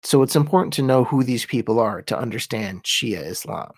So 0.05 0.23
it's 0.23 0.37
important 0.37 0.73
to 0.75 0.83
know 0.83 1.05
who 1.05 1.23
these 1.23 1.45
people 1.45 1.79
are 1.79 2.01
to 2.03 2.19
understand 2.19 2.85
Shia 2.85 3.27
Islam. 3.27 3.73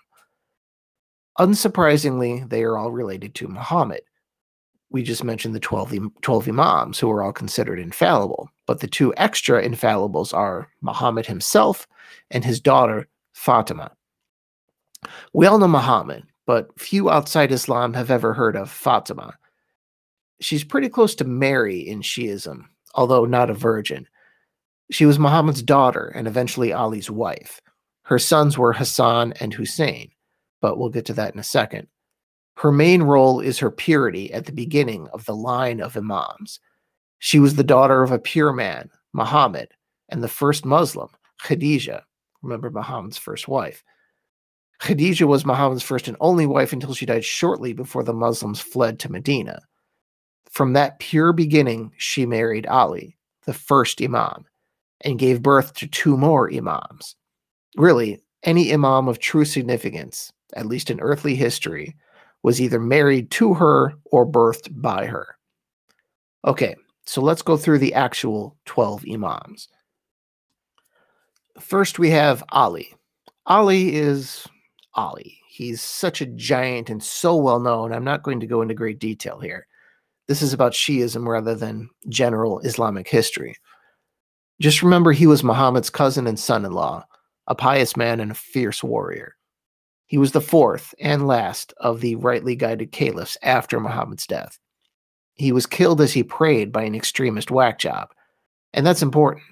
Unsurprisingly, 1.39 2.47
they 2.49 2.63
are 2.63 2.77
all 2.77 2.91
related 2.91 3.35
to 3.35 3.47
Muhammad. 3.47 4.01
We 4.89 5.03
just 5.03 5.23
mentioned 5.23 5.53
the 5.53 5.59
12, 5.59 5.95
12 6.21 6.47
Imams 6.47 6.99
who 6.99 7.11
are 7.11 7.23
all 7.23 7.33
considered 7.33 7.79
infallible, 7.79 8.49
but 8.65 8.79
the 8.79 8.87
two 8.87 9.13
extra 9.17 9.61
infallibles 9.61 10.33
are 10.33 10.69
Muhammad 10.81 11.25
himself 11.25 11.87
and 12.31 12.45
his 12.45 12.61
daughter 12.61 13.07
Fatima. 13.33 13.91
We 15.33 15.45
all 15.45 15.59
know 15.59 15.67
Muhammad, 15.67 16.23
but 16.45 16.79
few 16.79 17.09
outside 17.09 17.51
Islam 17.51 17.93
have 17.93 18.09
ever 18.09 18.33
heard 18.33 18.55
of 18.55 18.71
Fatima. 18.71 19.33
She's 20.39 20.63
pretty 20.63 20.89
close 20.89 21.15
to 21.15 21.25
Mary 21.25 21.79
in 21.79 22.01
Shiism, 22.01 22.65
although 22.93 23.25
not 23.25 23.49
a 23.49 23.53
virgin. 23.53 24.07
She 24.91 25.05
was 25.05 25.19
Muhammad's 25.19 25.63
daughter 25.63 26.11
and 26.15 26.27
eventually 26.27 26.71
Ali's 26.71 27.09
wife. 27.09 27.61
Her 28.03 28.19
sons 28.19 28.57
were 28.57 28.73
Hassan 28.73 29.33
and 29.39 29.53
Hussein, 29.53 30.11
but 30.65 30.79
we'll 30.79 30.89
get 30.89 31.05
to 31.05 31.13
that 31.13 31.31
in 31.31 31.39
a 31.39 31.43
second. 31.43 31.87
Her 32.55 32.71
main 32.71 33.03
role 33.03 33.39
is 33.39 33.59
her 33.59 33.69
purity 33.69 34.33
at 34.33 34.47
the 34.47 34.51
beginning 34.51 35.07
of 35.13 35.23
the 35.25 35.35
line 35.35 35.79
of 35.79 35.95
Imams. 35.95 36.59
She 37.19 37.37
was 37.37 37.53
the 37.53 37.63
daughter 37.63 38.01
of 38.01 38.11
a 38.11 38.17
pure 38.17 38.51
man, 38.51 38.89
Muhammad, 39.13 39.69
and 40.09 40.23
the 40.23 40.27
first 40.27 40.65
Muslim, 40.65 41.09
Khadijah. 41.43 42.03
Remember 42.41 42.71
Muhammad's 42.71 43.19
first 43.19 43.47
wife. 43.47 43.83
Khadijah 44.79 45.27
was 45.27 45.45
Muhammad's 45.45 45.83
first 45.83 46.07
and 46.07 46.17
only 46.19 46.47
wife 46.47 46.73
until 46.73 46.95
she 46.95 47.05
died 47.05 47.23
shortly 47.23 47.71
before 47.71 48.03
the 48.03 48.11
Muslims 48.11 48.59
fled 48.59 48.97
to 49.01 49.11
Medina. 49.11 49.61
From 50.49 50.73
that 50.73 50.97
pure 50.97 51.31
beginning, 51.31 51.91
she 51.97 52.25
married 52.25 52.65
Ali, 52.65 53.17
the 53.45 53.53
first 53.53 54.01
Imam, 54.01 54.45
and 55.01 55.19
gave 55.19 55.43
birth 55.43 55.75
to 55.75 55.87
two 55.87 56.17
more 56.17 56.51
Imams. 56.51 57.15
Really, 57.77 58.23
any 58.41 58.73
Imam 58.73 59.07
of 59.07 59.19
true 59.19 59.45
significance, 59.45 60.31
at 60.53 60.65
least 60.65 60.89
in 60.89 60.99
earthly 60.99 61.35
history, 61.35 61.95
was 62.43 62.61
either 62.61 62.79
married 62.79 63.31
to 63.31 63.53
her 63.53 63.93
or 64.05 64.25
birthed 64.25 64.69
by 64.81 65.05
her. 65.05 65.35
Okay, 66.45 66.75
so 67.05 67.21
let's 67.21 67.41
go 67.41 67.57
through 67.57 67.79
the 67.79 67.93
actual 67.93 68.55
12 68.65 69.05
Imams. 69.11 69.67
First, 71.59 71.99
we 71.99 72.09
have 72.11 72.43
Ali. 72.49 72.93
Ali 73.47 73.95
is 73.95 74.47
Ali. 74.93 75.39
He's 75.49 75.81
such 75.81 76.21
a 76.21 76.25
giant 76.25 76.89
and 76.89 77.01
so 77.01 77.35
well 77.35 77.59
known. 77.59 77.93
I'm 77.93 78.03
not 78.03 78.23
going 78.23 78.39
to 78.41 78.47
go 78.47 78.61
into 78.61 78.73
great 78.73 78.99
detail 78.99 79.39
here. 79.39 79.67
This 80.27 80.41
is 80.41 80.53
about 80.53 80.73
Shiism 80.73 81.27
rather 81.27 81.55
than 81.55 81.89
general 82.09 82.59
Islamic 82.59 83.07
history. 83.07 83.55
Just 84.59 84.83
remember 84.83 85.11
he 85.11 85.27
was 85.27 85.43
Muhammad's 85.43 85.89
cousin 85.89 86.27
and 86.27 86.39
son 86.39 86.65
in 86.65 86.71
law, 86.71 87.05
a 87.47 87.55
pious 87.55 87.95
man 87.95 88.19
and 88.19 88.31
a 88.31 88.35
fierce 88.35 88.83
warrior. 88.83 89.35
He 90.07 90.17
was 90.17 90.31
the 90.31 90.41
fourth 90.41 90.93
and 90.99 91.27
last 91.27 91.73
of 91.77 92.01
the 92.01 92.15
rightly 92.15 92.55
guided 92.55 92.91
caliphs 92.91 93.37
after 93.41 93.79
Muhammad's 93.79 94.27
death. 94.27 94.59
He 95.33 95.51
was 95.51 95.65
killed 95.65 96.01
as 96.01 96.13
he 96.13 96.23
prayed 96.23 96.71
by 96.71 96.83
an 96.83 96.95
extremist 96.95 97.51
whack 97.51 97.79
job. 97.79 98.09
And 98.73 98.85
that's 98.85 99.01
important. 99.01 99.45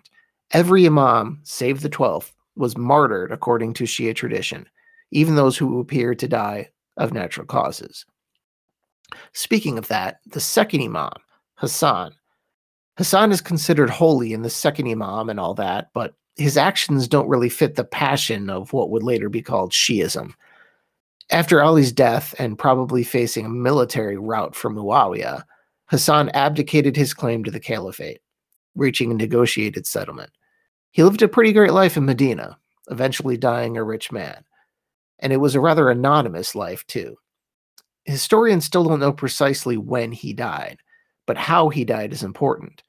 Every 0.52 0.86
imam, 0.86 1.42
save 1.44 1.82
the 1.82 1.90
12th, 1.90 2.32
was 2.56 2.78
martyred 2.78 3.32
according 3.32 3.74
to 3.74 3.86
Shia 3.86 4.16
tradition, 4.16 4.68
even 5.12 5.36
those 5.36 5.58
who 5.58 5.80
appeared 5.80 6.20
to 6.20 6.28
die 6.28 6.70
of 6.98 7.14
natural 7.14 7.48
causes. 7.48 8.06
Speaking 9.34 9.78
of 9.78 9.88
that, 9.88 10.20
the 10.28 10.40
second 10.40 10.82
imam, 10.82 11.14
Hassan, 11.56 12.14
Hassan 12.98 13.32
is 13.32 13.42
considered 13.42 13.90
holy 13.90 14.34
in 14.34 14.44
the 14.44 14.50
second 14.50 14.88
imam 14.88 15.30
and 15.30 15.40
all 15.40 15.56
that, 15.56 15.90
but 15.94 16.14
his 16.36 16.58
actions 16.58 17.08
don't 17.08 17.28
really 17.28 17.50
fit 17.50 17.76
the 17.76 17.84
passion 17.84 18.50
of 18.50 18.74
what 18.74 18.90
would 18.90 19.04
later 19.04 19.30
be 19.30 19.42
called 19.42 19.72
Shiism. 19.72 20.34
After 21.30 21.62
Ali's 21.62 21.92
death 21.92 22.36
and 22.40 22.58
probably 22.58 23.04
facing 23.04 23.46
a 23.46 23.50
military 23.50 24.18
rout 24.18 24.56
from 24.56 24.76
Muawiyah, 24.76 25.44
Hassan 25.86 26.30
abdicated 26.30 26.96
his 26.96 27.14
claim 27.14 27.44
to 27.44 27.52
the 27.52 27.60
caliphate, 27.60 28.22
reaching 28.76 29.12
a 29.12 29.16
negotiated 29.16 29.86
settlement. 29.86 30.32
He 30.92 31.04
lived 31.04 31.22
a 31.22 31.28
pretty 31.28 31.54
great 31.54 31.74
life 31.74 31.98
in 31.98 32.06
Medina, 32.06 32.58
eventually 32.90 33.38
dying 33.38 33.78
a 33.78 33.84
rich 33.84 34.12
man 34.12 34.44
and 35.24 35.32
it 35.32 35.38
was 35.38 35.56
a 35.56 35.62
rather 35.62 35.90
anonymous 35.90 36.54
life, 36.54 36.86
too. 36.86 37.18
Historians 38.04 38.66
still 38.66 38.84
don't 38.84 39.00
know 39.00 39.14
precisely 39.14 39.78
when 39.78 40.12
he 40.12 40.34
died, 40.34 40.80
but 41.26 41.38
how 41.38 41.70
he 41.70 41.86
died 41.86 42.12
is 42.12 42.24
important. 42.24 42.84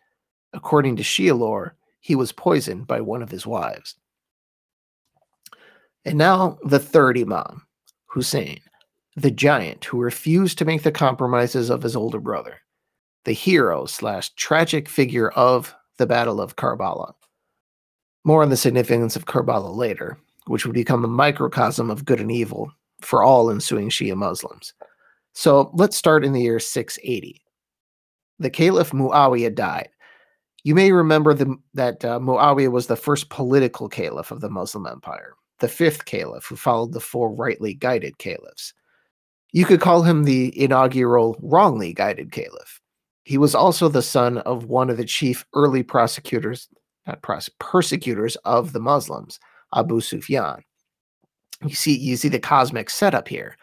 According 0.52 0.96
to 0.96 1.04
Shia 1.04 1.38
lore, 1.38 1.76
he 2.04 2.14
was 2.14 2.32
poisoned 2.32 2.87
by 2.87 3.00
one 3.00 3.23
of 3.23 3.30
his 3.30 3.46
wives. 3.46 3.94
And 6.04 6.18
now 6.18 6.58
the 6.62 6.78
third 6.78 7.16
Imam, 7.16 7.66
Hussein, 8.04 8.61
the 9.16 9.30
giant 9.30 9.87
who 9.87 10.02
refused 10.02 10.58
to 10.58 10.66
make 10.66 10.82
the 10.82 10.92
compromises 10.92 11.70
of 11.70 11.82
his 11.82 11.96
older 11.96 12.20
brother, 12.20 12.61
the 13.25 13.32
hero 13.32 13.87
slash 13.87 14.28
tragic 14.34 14.87
figure 14.87 15.30
of 15.30 15.75
the 15.96 16.06
Battle 16.06 16.42
of 16.42 16.56
Karbala. 16.56 17.14
More 18.23 18.42
on 18.42 18.50
the 18.50 18.56
significance 18.58 19.16
of 19.16 19.25
Karbala 19.25 19.75
later, 19.75 20.18
which 20.46 20.66
would 20.66 20.75
become 20.75 21.06
a 21.06 21.08
microcosm 21.08 21.88
of 21.88 22.04
good 22.04 22.20
and 22.20 22.30
evil 22.30 22.70
for 23.00 23.23
all 23.23 23.50
ensuing 23.50 23.88
Shia 23.88 24.14
Muslims. 24.14 24.75
So 25.32 25.70
let's 25.73 25.96
start 25.96 26.23
in 26.23 26.34
the 26.34 26.42
year 26.42 26.61
680. 26.61 27.40
The 28.40 28.50
Caliph 28.50 28.90
Muawiyah 28.90 29.54
died. 29.54 29.88
You 30.64 30.75
may 30.75 30.92
remember 30.92 31.35
the, 31.35 31.56
that 31.75 32.04
uh, 32.04 32.18
Muawiyah 32.18 32.73
was 32.73 32.87
the 32.87 32.97
first 32.97 33.28
political 33.28 33.88
caliph 33.88 34.30
of 34.30 34.40
the 34.40 34.49
Muslim 34.49 34.87
Empire, 34.87 35.35
the 35.61 35.68
fifth 35.68 36.06
caliph 36.06 36.47
who 36.47 36.56
followed 36.56 36.92
the 36.92 37.00
four 37.00 37.30
rightly 37.30 37.75
guided 37.75 38.16
caliphs. 38.16 38.73
You 39.52 39.66
could 39.66 39.80
call 39.80 40.02
him 40.02 40.25
the 40.25 40.59
inaugural 40.61 41.37
wrongly 41.40 41.92
guided 41.92 42.33
caliph. 42.33 42.80
He 43.25 43.38
was 43.38 43.54
also 43.54 43.88
the 43.88 44.02
son 44.02 44.38
of 44.38 44.64
one 44.64 44.90
of 44.90 44.97
the 44.97 45.04
chief 45.04 45.44
early 45.54 45.83
prosecutors, 45.83 46.68
not 47.06 47.23
pros- 47.23 47.50
persecutors 47.59 48.37
of 48.44 48.73
the 48.73 48.80
Muslims, 48.80 49.38
Abu 49.75 50.00
Sufyan. 50.00 50.64
You 51.62 51.75
see, 51.75 51.97
you 51.97 52.16
see 52.16 52.28
the 52.28 52.38
cosmic 52.38 52.90
setup 52.90 53.28
here. 53.28 53.56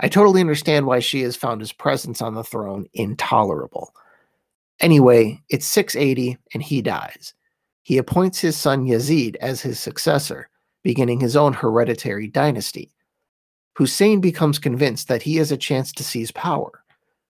I 0.00 0.08
totally 0.08 0.40
understand 0.40 0.86
why 0.86 0.98
Shias 0.98 1.36
found 1.36 1.60
his 1.60 1.72
presence 1.72 2.22
on 2.22 2.34
the 2.34 2.44
throne 2.44 2.86
intolerable. 2.94 3.92
Anyway, 4.80 5.42
it's 5.48 5.66
680 5.66 6.38
and 6.54 6.62
he 6.62 6.82
dies. 6.82 7.34
He 7.82 7.98
appoints 7.98 8.38
his 8.38 8.56
son 8.56 8.86
Yazid 8.86 9.36
as 9.36 9.60
his 9.60 9.80
successor, 9.80 10.48
beginning 10.84 11.20
his 11.20 11.36
own 11.36 11.52
hereditary 11.52 12.28
dynasty. 12.28 12.92
Hussein 13.76 14.20
becomes 14.20 14.58
convinced 14.58 15.08
that 15.08 15.22
he 15.22 15.36
has 15.36 15.52
a 15.52 15.56
chance 15.56 15.92
to 15.92 16.04
seize 16.04 16.30
power, 16.32 16.84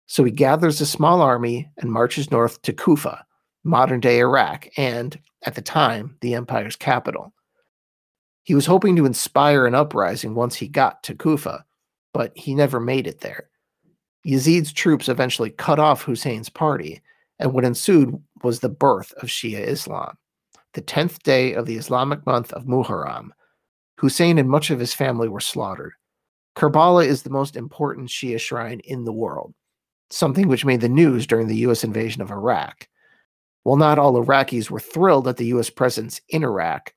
so 0.06 0.22
he 0.24 0.30
gathers 0.30 0.80
a 0.80 0.86
small 0.86 1.22
army 1.22 1.70
and 1.78 1.90
marches 1.90 2.30
north 2.30 2.60
to 2.62 2.72
Kufa, 2.72 3.24
modern 3.64 4.00
day 4.00 4.18
Iraq, 4.18 4.68
and, 4.76 5.18
at 5.44 5.54
the 5.54 5.62
time, 5.62 6.16
the 6.20 6.34
empire's 6.34 6.76
capital. 6.76 7.32
He 8.44 8.54
was 8.54 8.66
hoping 8.66 8.94
to 8.96 9.06
inspire 9.06 9.66
an 9.66 9.74
uprising 9.74 10.34
once 10.34 10.54
he 10.54 10.68
got 10.68 11.02
to 11.04 11.14
Kufa, 11.14 11.64
but 12.12 12.36
he 12.36 12.54
never 12.54 12.78
made 12.78 13.06
it 13.06 13.20
there. 13.20 13.48
Yazid's 14.26 14.72
troops 14.72 15.08
eventually 15.08 15.50
cut 15.50 15.78
off 15.78 16.04
Hussein's 16.04 16.50
party, 16.50 17.02
and 17.38 17.52
what 17.52 17.64
ensued 17.64 18.20
was 18.42 18.60
the 18.60 18.68
birth 18.68 19.12
of 19.22 19.28
Shia 19.28 19.60
Islam. 19.60 20.16
The 20.74 20.82
10th 20.82 21.22
day 21.22 21.54
of 21.54 21.66
the 21.66 21.76
Islamic 21.76 22.24
month 22.26 22.52
of 22.52 22.64
Muharram, 22.64 23.30
Hussein 23.98 24.38
and 24.38 24.48
much 24.48 24.70
of 24.70 24.80
his 24.80 24.92
family 24.92 25.28
were 25.28 25.40
slaughtered. 25.40 25.92
Karbala 26.56 27.04
is 27.06 27.22
the 27.22 27.30
most 27.30 27.56
important 27.56 28.08
Shia 28.08 28.38
shrine 28.38 28.80
in 28.84 29.04
the 29.04 29.12
world, 29.12 29.54
something 30.10 30.48
which 30.48 30.64
made 30.64 30.80
the 30.80 30.88
news 30.88 31.26
during 31.26 31.48
the 31.48 31.56
U.S. 31.58 31.84
invasion 31.84 32.22
of 32.22 32.30
Iraq. 32.30 32.88
While 33.62 33.76
not 33.76 33.98
all 33.98 34.22
Iraqis 34.22 34.70
were 34.70 34.80
thrilled 34.80 35.26
at 35.26 35.36
the 35.36 35.46
U.S. 35.46 35.70
presence 35.70 36.20
in 36.28 36.44
Iraq, 36.44 36.92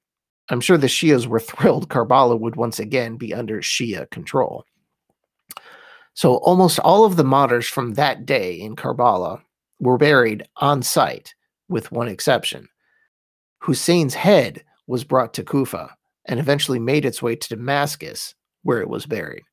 I'm 0.50 0.62
sure 0.62 0.78
the 0.78 0.88
Shias 0.88 1.28
were 1.28 1.40
thrilled 1.40 1.90
Karbala 1.90 2.40
would 2.40 2.56
once 2.56 2.80
again 2.80 3.18
be 3.18 3.34
under 3.34 3.62
Shia 3.62 4.10
control. 4.10 4.66
So 6.14 6.38
almost 6.38 6.80
all 6.80 7.06
of 7.06 7.16
the 7.16 7.24
martyrs 7.24 7.68
from 7.68 7.94
that 7.94 8.26
day 8.26 8.54
in 8.60 8.76
Karbala 8.76 9.42
were 9.80 9.98
buried 9.98 10.48
on 10.58 10.82
site, 10.82 11.34
with 11.70 11.92
one 11.92 12.08
exception. 12.08 12.68
Hussein's 13.60 14.14
head 14.14 14.64
was 14.88 15.04
brought 15.04 15.34
to 15.36 15.44
Kufa 15.44 15.96
and 16.26 16.40
eventually 16.40 16.80
made 16.80 17.06
its 17.06 17.22
way 17.22 17.36
to 17.36 17.50
Damascus, 17.50 18.36
where 18.64 18.82
it 18.82 18.90
was 18.90 19.06
buried. 19.06 19.44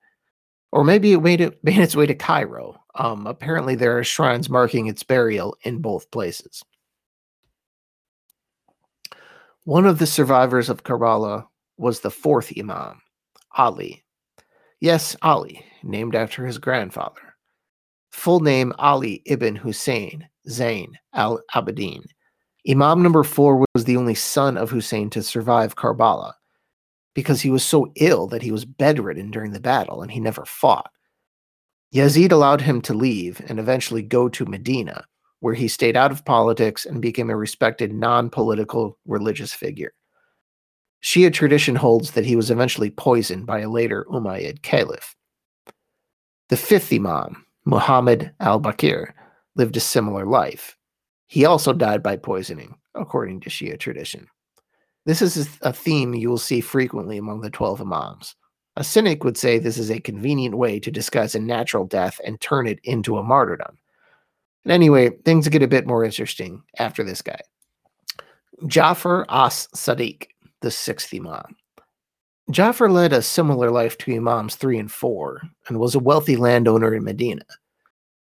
Or 0.73 0.85
maybe 0.85 1.12
it 1.12 1.23
made, 1.23 1.40
it, 1.40 1.59
made 1.62 1.78
its 1.78 1.97
way 1.97 2.07
to 2.07 2.14
Cairo. 2.14 2.76
Um, 2.97 3.26
apparently, 3.26 3.75
there 3.75 3.99
are 3.99 4.04
shrines 4.04 4.50
marking 4.50 4.87
its 4.87 5.02
burial 5.02 5.57
in 5.62 5.78
both 5.78 6.11
places. 6.11 6.62
One 9.64 9.87
of 9.87 9.99
the 9.99 10.07
survivors 10.07 10.69
of 10.69 10.85
Karbala 10.85 11.47
was 11.78 12.00
the 12.00 12.11
fourth 12.11 12.52
Imam, 12.59 13.00
Ali. 13.57 14.04
Yes, 14.81 15.16
Ali, 15.23 15.64
named 15.83 16.14
after 16.14 16.45
his 16.45 16.59
grandfather. 16.59 17.24
Full 18.14 18.40
name 18.40 18.73
Ali 18.78 19.23
ibn 19.26 19.56
Hussein 19.56 20.26
Zain 20.49 20.97
al 21.12 21.42
Abidin, 21.52 22.04
Imam 22.66 23.02
number 23.02 23.25
four 23.25 23.66
was 23.75 23.85
the 23.85 23.97
only 23.97 24.14
son 24.14 24.56
of 24.56 24.71
Hussein 24.71 25.11
to 25.11 25.23
survive 25.23 25.75
Karbala 25.75 26.33
because 27.14 27.42
he 27.42 27.50
was 27.50 27.64
so 27.64 27.92
ill 27.97 28.28
that 28.28 28.40
he 28.40 28.52
was 28.52 28.64
bedridden 28.64 29.30
during 29.30 29.50
the 29.50 29.61
battle 29.61 30.00
and 30.00 30.11
he 30.11 30.21
never 30.21 30.44
fought. 30.47 30.90
Yazid 31.92 32.30
allowed 32.30 32.61
him 32.61 32.80
to 32.83 32.94
leave 32.94 33.42
and 33.49 33.59
eventually 33.59 34.00
go 34.00 34.28
to 34.28 34.47
Medina, 34.47 35.04
where 35.40 35.54
he 35.54 35.68
stayed 35.68 35.97
out 35.97 36.12
of 36.12 36.25
politics 36.25 36.87
and 36.87 37.02
became 37.02 37.30
a 37.30 37.37
respected 37.37 37.92
non 37.92 38.30
political 38.30 38.97
religious 39.06 39.52
figure. 39.52 39.92
Shia 41.02 41.33
tradition 41.33 41.75
holds 41.75 42.12
that 42.12 42.25
he 42.25 42.37
was 42.37 42.50
eventually 42.50 42.90
poisoned 42.90 43.44
by 43.44 43.59
a 43.59 43.68
later 43.68 44.06
Umayyad 44.09 44.62
caliph. 44.62 45.14
The 46.49 46.56
fifth 46.56 46.92
Imam, 46.92 47.44
Muhammad 47.64 48.33
al 48.40 48.61
Baqir, 48.61 49.12
lived 49.56 49.76
a 49.76 49.80
similar 49.80 50.26
life. 50.26 50.76
He 51.26 51.44
also 51.44 51.73
died 51.73 52.02
by 52.02 52.16
poisoning, 52.16 52.76
according 52.94 53.40
to 53.40 53.50
Shia 53.50 53.78
tradition. 53.78 54.26
This 55.06 55.23
is 55.23 55.59
a 55.62 55.73
theme 55.73 56.14
you 56.14 56.28
will 56.30 56.38
see 56.38 56.61
frequently 56.61 57.18
among 57.18 57.40
the 57.40 57.50
12 57.50 57.83
Imams. 57.83 58.37
A 58.76 58.85
cynic 58.85 59.23
would 59.23 59.37
say 59.37 59.59
this 59.59 59.78
is 59.78 59.90
a 59.90 60.00
convenient 60.00 60.56
way 60.56 60.80
to 60.80 60.90
disguise 60.90 61.35
a 61.35 61.40
natural 61.40 61.85
death 61.85 62.21
and 62.25 62.40
turn 62.40 62.66
it 62.66 62.80
into 62.85 63.18
a 63.18 63.23
martyrdom. 63.23 63.78
And 64.64 64.73
anyway, 64.73 65.11
things 65.25 65.49
get 65.49 65.62
a 65.62 65.68
bit 65.68 65.87
more 65.87 66.04
interesting 66.04 66.62
after 66.78 67.04
this 67.04 67.23
guy. 67.23 67.40
Jafar 68.66 69.26
as 69.28 69.68
Sadiq, 69.75 70.28
the 70.61 70.71
sixth 70.71 71.12
Imam. 71.14 71.56
Jafar 72.50 72.90
led 72.90 73.12
a 73.12 73.22
similar 73.22 73.70
life 73.70 73.96
to 73.98 74.14
Imams 74.14 74.56
3 74.56 74.78
and 74.78 74.92
4 74.92 75.42
and 75.68 75.80
was 75.80 75.94
a 75.94 76.00
wealthy 76.00 76.36
landowner 76.36 76.94
in 76.94 77.02
Medina. 77.02 77.44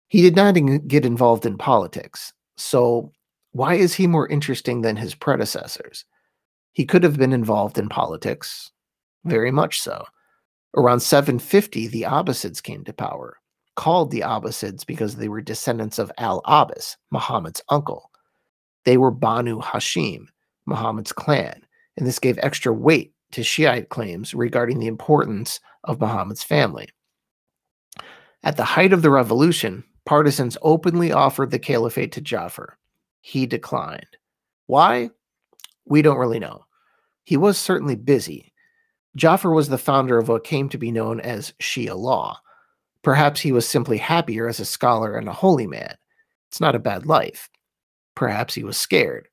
He 0.10 0.22
did 0.22 0.36
not 0.36 0.56
get 0.88 1.06
involved 1.06 1.46
in 1.46 1.58
politics, 1.58 2.34
so 2.56 3.12
why 3.54 3.76
is 3.76 3.94
he 3.94 4.06
more 4.08 4.28
interesting 4.28 4.82
than 4.82 4.96
his 4.96 5.16
predecessors? 5.16 6.06
He 6.74 6.86
could 6.86 7.04
have 7.04 7.18
been 7.18 7.34
involved 7.34 7.78
in 7.78 7.90
politics, 7.90 8.72
very 9.26 9.52
much 9.52 9.82
so. 9.82 10.06
Around 10.78 11.00
750, 11.00 11.88
the 11.88 12.04
Abbasids 12.04 12.62
came 12.62 12.84
to 12.86 12.94
power, 12.94 13.38
called 13.76 14.12
the 14.12 14.22
Abbasids 14.22 14.86
because 14.86 15.16
they 15.16 15.30
were 15.30 15.42
descendants 15.42 15.98
of 15.98 16.12
Al 16.18 16.42
Abbas, 16.46 16.96
Muhammad's 17.10 17.62
uncle. 17.70 18.12
They 18.86 18.98
were 18.98 19.12
Banu 19.12 19.60
Hashim, 19.60 20.28
Muhammad's 20.66 21.12
clan, 21.12 21.66
and 21.98 22.06
this 22.06 22.20
gave 22.20 22.38
extra 22.38 22.72
weight 22.72 23.14
to 23.32 23.44
Shiite 23.44 23.90
claims 23.90 24.34
regarding 24.34 24.80
the 24.80 24.88
importance 24.88 25.60
of 25.84 26.00
Muhammad's 26.00 26.44
family. 26.44 26.90
At 28.44 28.58
the 28.58 28.64
height 28.64 28.94
of 28.94 29.02
the 29.02 29.10
revolution, 29.10 29.84
partisans 30.06 30.58
openly 30.62 31.12
offered 31.12 31.52
the 31.52 31.60
caliphate 31.60 32.12
to 32.14 32.22
Jafar. 32.22 32.78
He 33.22 33.46
declined. 33.46 34.18
Why? 34.68 35.12
We 35.86 36.02
don't 36.02 36.18
really 36.18 36.40
know. 36.40 36.66
He 37.24 37.38
was 37.38 37.58
certainly 37.58 37.96
busy. 37.96 38.52
Jafar 39.16 39.52
was 39.52 39.70
the 39.70 39.78
founder 39.78 40.18
of 40.18 40.28
what 40.28 40.44
came 40.44 40.70
to 40.70 40.78
be 40.78 40.92
known 40.92 41.20
as 41.20 41.54
Shia 41.62 41.96
law. 41.96 42.40
Perhaps 43.04 43.42
he 43.42 43.52
was 43.52 43.68
simply 43.68 43.98
happier 43.98 44.48
as 44.48 44.60
a 44.60 44.66
scholar 44.66 45.18
and 45.18 45.28
a 45.28 45.34
holy 45.34 45.68
man. 45.68 45.96
It's 46.50 46.62
not 46.62 46.76
a 46.76 46.80
bad 46.80 47.06
life. 47.06 47.50
Perhaps 48.16 48.54
he 48.54 48.64
was 48.64 48.78
scared. 48.78 49.28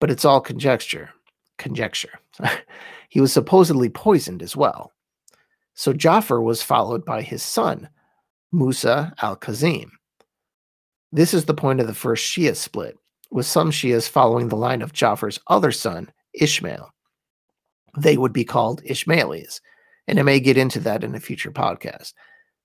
But 0.00 0.10
it's 0.10 0.24
all 0.24 0.40
conjecture. 0.40 1.10
Conjecture. 1.58 2.20
he 3.10 3.20
was 3.20 3.32
supposedly 3.32 3.90
poisoned 3.90 4.42
as 4.42 4.56
well. 4.56 4.92
So 5.74 5.92
Jafar 5.92 6.40
was 6.40 6.62
followed 6.62 7.04
by 7.04 7.22
his 7.22 7.42
son, 7.42 7.88
Musa 8.52 9.12
al 9.20 9.36
Kazim. 9.36 9.92
This 11.12 11.34
is 11.34 11.44
the 11.44 11.54
point 11.54 11.80
of 11.80 11.86
the 11.86 11.94
first 11.94 12.24
Shia 12.24 12.56
split, 12.56 12.96
with 13.30 13.46
some 13.46 13.70
Shias 13.70 14.08
following 14.08 14.48
the 14.48 14.56
line 14.56 14.80
of 14.80 14.92
Ja'far's 14.92 15.40
other 15.48 15.72
son, 15.72 16.10
Ishmael. 16.34 16.92
They 17.98 18.16
would 18.16 18.32
be 18.32 18.44
called 18.44 18.82
Ismailis, 18.84 19.60
and 20.06 20.18
I 20.18 20.22
may 20.22 20.38
get 20.38 20.56
into 20.56 20.78
that 20.80 21.02
in 21.02 21.14
a 21.14 21.20
future 21.20 21.50
podcast. 21.50 22.14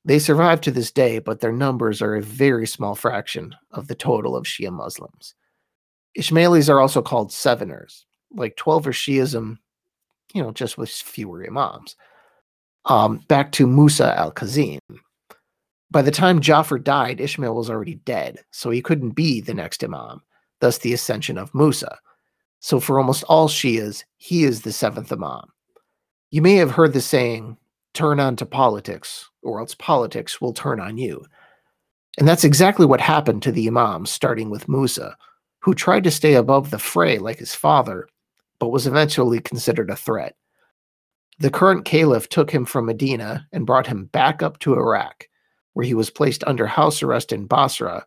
They 0.03 0.19
survive 0.19 0.61
to 0.61 0.71
this 0.71 0.91
day, 0.91 1.17
but 1.17 1.39
their 1.39 1.51
numbers 1.51 2.01
are 2.03 2.15
a 2.15 2.21
very 2.21 2.67
small 2.67 2.93
fraction 2.93 3.55
of 3.71 3.87
the 3.87 3.95
total 3.95 4.35
of 4.35 4.45
Shia 4.45 4.71
Muslims. 4.71 5.33
Ismailis 6.17 6.69
are 6.69 6.79
also 6.79 7.01
called 7.01 7.31
Seveners, 7.31 8.05
like 8.31 8.55
Twelver 8.55 8.93
Shiism, 8.93 9.57
you 10.35 10.43
know, 10.43 10.51
just 10.51 10.77
with 10.77 10.89
fewer 10.89 11.45
Imams. 11.47 11.95
Um, 12.85 13.17
back 13.27 13.51
to 13.53 13.65
Musa 13.65 14.17
al 14.19 14.31
Kazim. 14.31 14.79
By 15.89 16.03
the 16.03 16.11
time 16.11 16.41
Jafar 16.41 16.77
died, 16.77 17.19
Ishmael 17.19 17.55
was 17.55 17.69
already 17.69 17.95
dead, 17.95 18.43
so 18.51 18.69
he 18.69 18.81
couldn't 18.81 19.11
be 19.11 19.41
the 19.41 19.53
next 19.53 19.83
Imam 19.83 20.21
thus 20.61 20.79
the 20.79 20.93
ascension 20.93 21.37
of 21.37 21.53
Musa. 21.53 21.97
So 22.59 22.79
for 22.79 22.99
almost 22.99 23.23
all 23.25 23.47
Shias, 23.47 24.03
he 24.17 24.43
is 24.43 24.61
the 24.61 24.71
seventh 24.71 25.11
Imam. 25.11 25.45
You 26.31 26.41
may 26.41 26.55
have 26.55 26.71
heard 26.71 26.93
the 26.93 27.01
saying, 27.01 27.57
turn 27.93 28.19
on 28.19 28.35
to 28.37 28.45
politics, 28.45 29.29
or 29.43 29.59
else 29.59 29.75
politics 29.75 30.41
will 30.41 30.53
turn 30.53 30.79
on 30.79 30.97
you. 30.97 31.23
And 32.17 32.27
that's 32.27 32.43
exactly 32.43 32.85
what 32.85 33.01
happened 33.01 33.43
to 33.43 33.51
the 33.51 33.67
Imams, 33.67 34.09
starting 34.09 34.49
with 34.49 34.67
Musa, 34.67 35.15
who 35.59 35.73
tried 35.73 36.03
to 36.05 36.11
stay 36.11 36.33
above 36.33 36.71
the 36.71 36.79
fray 36.79 37.19
like 37.19 37.37
his 37.37 37.53
father, 37.53 38.07
but 38.59 38.69
was 38.69 38.87
eventually 38.87 39.39
considered 39.39 39.89
a 39.89 39.95
threat. 39.95 40.35
The 41.39 41.49
current 41.49 41.85
caliph 41.85 42.29
took 42.29 42.51
him 42.51 42.65
from 42.65 42.85
Medina 42.85 43.47
and 43.51 43.65
brought 43.65 43.87
him 43.87 44.05
back 44.05 44.41
up 44.41 44.59
to 44.59 44.75
Iraq, 44.75 45.27
where 45.73 45.85
he 45.85 45.93
was 45.93 46.09
placed 46.09 46.43
under 46.45 46.65
house 46.65 47.03
arrest 47.03 47.31
in 47.31 47.45
Basra 47.45 48.05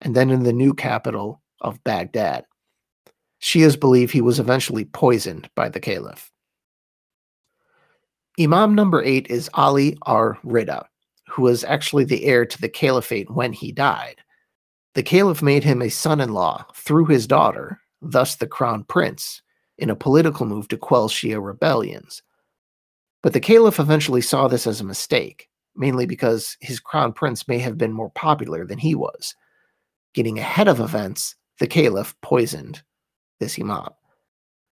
and 0.00 0.14
then 0.14 0.30
in 0.30 0.44
the 0.44 0.52
new 0.52 0.72
capital, 0.72 1.42
of 1.60 1.82
Baghdad. 1.84 2.44
Shias 3.40 3.78
believe 3.78 4.10
he 4.10 4.20
was 4.20 4.38
eventually 4.38 4.84
poisoned 4.84 5.48
by 5.54 5.68
the 5.68 5.80
caliph. 5.80 6.30
Imam 8.40 8.74
number 8.74 9.02
eight 9.02 9.26
is 9.28 9.50
Ali 9.54 9.96
ar 10.02 10.38
Rida, 10.44 10.84
who 11.28 11.42
was 11.42 11.64
actually 11.64 12.04
the 12.04 12.24
heir 12.24 12.46
to 12.46 12.60
the 12.60 12.68
caliphate 12.68 13.30
when 13.30 13.52
he 13.52 13.72
died. 13.72 14.16
The 14.94 15.02
caliph 15.02 15.42
made 15.42 15.64
him 15.64 15.82
a 15.82 15.88
son 15.88 16.20
in 16.20 16.32
law 16.32 16.64
through 16.74 17.06
his 17.06 17.26
daughter, 17.26 17.80
thus 18.00 18.36
the 18.36 18.46
crown 18.46 18.84
prince, 18.84 19.42
in 19.78 19.90
a 19.90 19.96
political 19.96 20.46
move 20.46 20.68
to 20.68 20.76
quell 20.76 21.08
Shia 21.08 21.42
rebellions. 21.44 22.22
But 23.22 23.32
the 23.32 23.40
caliph 23.40 23.80
eventually 23.80 24.20
saw 24.20 24.48
this 24.48 24.66
as 24.66 24.80
a 24.80 24.84
mistake, 24.84 25.48
mainly 25.74 26.06
because 26.06 26.56
his 26.60 26.80
crown 26.80 27.12
prince 27.12 27.48
may 27.48 27.58
have 27.58 27.78
been 27.78 27.92
more 27.92 28.10
popular 28.10 28.64
than 28.64 28.78
he 28.78 28.94
was. 28.94 29.34
Getting 30.14 30.38
ahead 30.38 30.68
of 30.68 30.80
events, 30.80 31.34
the 31.58 31.66
caliph 31.66 32.14
poisoned 32.22 32.82
this 33.40 33.58
imam. 33.58 33.90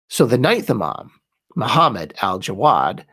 So 0.08 0.26
the 0.26 0.38
ninth 0.38 0.70
imam, 0.70 1.10
Muhammad 1.54 2.14
al 2.22 2.40
Jawad, 2.40 3.04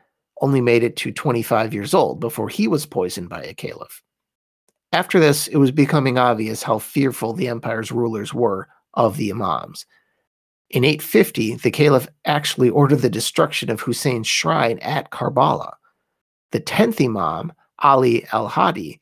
only 0.41 0.61
made 0.61 0.83
it 0.83 0.95
to 0.97 1.11
25 1.11 1.73
years 1.73 1.93
old 1.93 2.19
before 2.19 2.49
he 2.49 2.67
was 2.67 2.85
poisoned 2.85 3.29
by 3.29 3.41
a 3.43 3.53
caliph. 3.53 4.01
After 4.93 5.19
this, 5.19 5.47
it 5.47 5.57
was 5.57 5.71
becoming 5.71 6.17
obvious 6.17 6.63
how 6.63 6.79
fearful 6.79 7.33
the 7.33 7.47
empire's 7.47 7.91
rulers 7.91 8.33
were 8.33 8.67
of 8.93 9.17
the 9.17 9.31
imams. 9.31 9.85
In 10.69 10.83
850, 10.83 11.55
the 11.55 11.71
caliph 11.71 12.07
actually 12.25 12.69
ordered 12.69 12.99
the 12.99 13.09
destruction 13.09 13.69
of 13.69 13.81
Hussein's 13.81 14.27
shrine 14.27 14.79
at 14.79 15.11
Karbala. 15.11 15.73
The 16.51 16.59
10th 16.59 17.03
imam, 17.03 17.53
Ali 17.79 18.25
al 18.33 18.47
Hadi, 18.47 18.99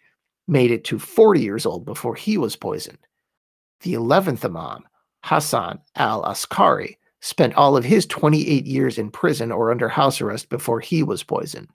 made 0.47 0.71
it 0.71 0.83
to 0.85 0.99
40 0.99 1.41
years 1.41 1.65
old 1.65 1.85
before 1.85 2.15
he 2.15 2.37
was 2.37 2.55
poisoned. 2.55 2.99
The 3.81 3.93
11th 3.93 4.45
Imam, 4.45 4.83
Hassan 5.23 5.79
al 5.95 6.23
Askari, 6.25 6.97
spent 7.21 7.55
all 7.55 7.75
of 7.75 7.83
his 7.83 8.05
28 8.05 8.65
years 8.65 8.97
in 8.97 9.09
prison 9.09 9.51
or 9.51 9.71
under 9.71 9.89
house 9.89 10.21
arrest 10.21 10.49
before 10.49 10.79
he 10.79 11.01
was 11.01 11.23
poisoned. 11.23 11.69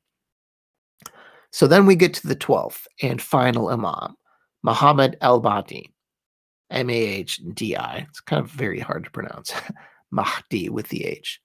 So 1.51 1.67
then 1.67 1.87
we 1.87 1.97
get 1.97 2.15
to 2.15 2.29
the 2.29 2.37
12th 2.37 2.87
and 3.03 3.21
final 3.21 3.69
Imam, 3.69 4.17
Muhammad 4.63 5.17
al 5.21 5.41
Mahdi, 5.41 5.93
M 6.71 6.91
A 6.91 6.95
H 6.95 7.41
D 7.55 7.77
I. 7.77 8.07
It's 8.09 8.21
kind 8.21 8.43
of 8.43 8.51
very 8.51 8.81
hard 8.81 9.05
to 9.05 9.11
pronounce. 9.11 9.53
Mahdi 10.11 10.69
with 10.69 10.89
the 10.89 11.05
H. 11.05 11.41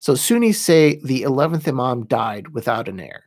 So 0.00 0.14
Sunnis 0.14 0.60
say 0.60 1.00
the 1.04 1.22
11th 1.22 1.68
Imam 1.68 2.06
died 2.06 2.48
without 2.48 2.88
an 2.88 2.98
heir, 2.98 3.24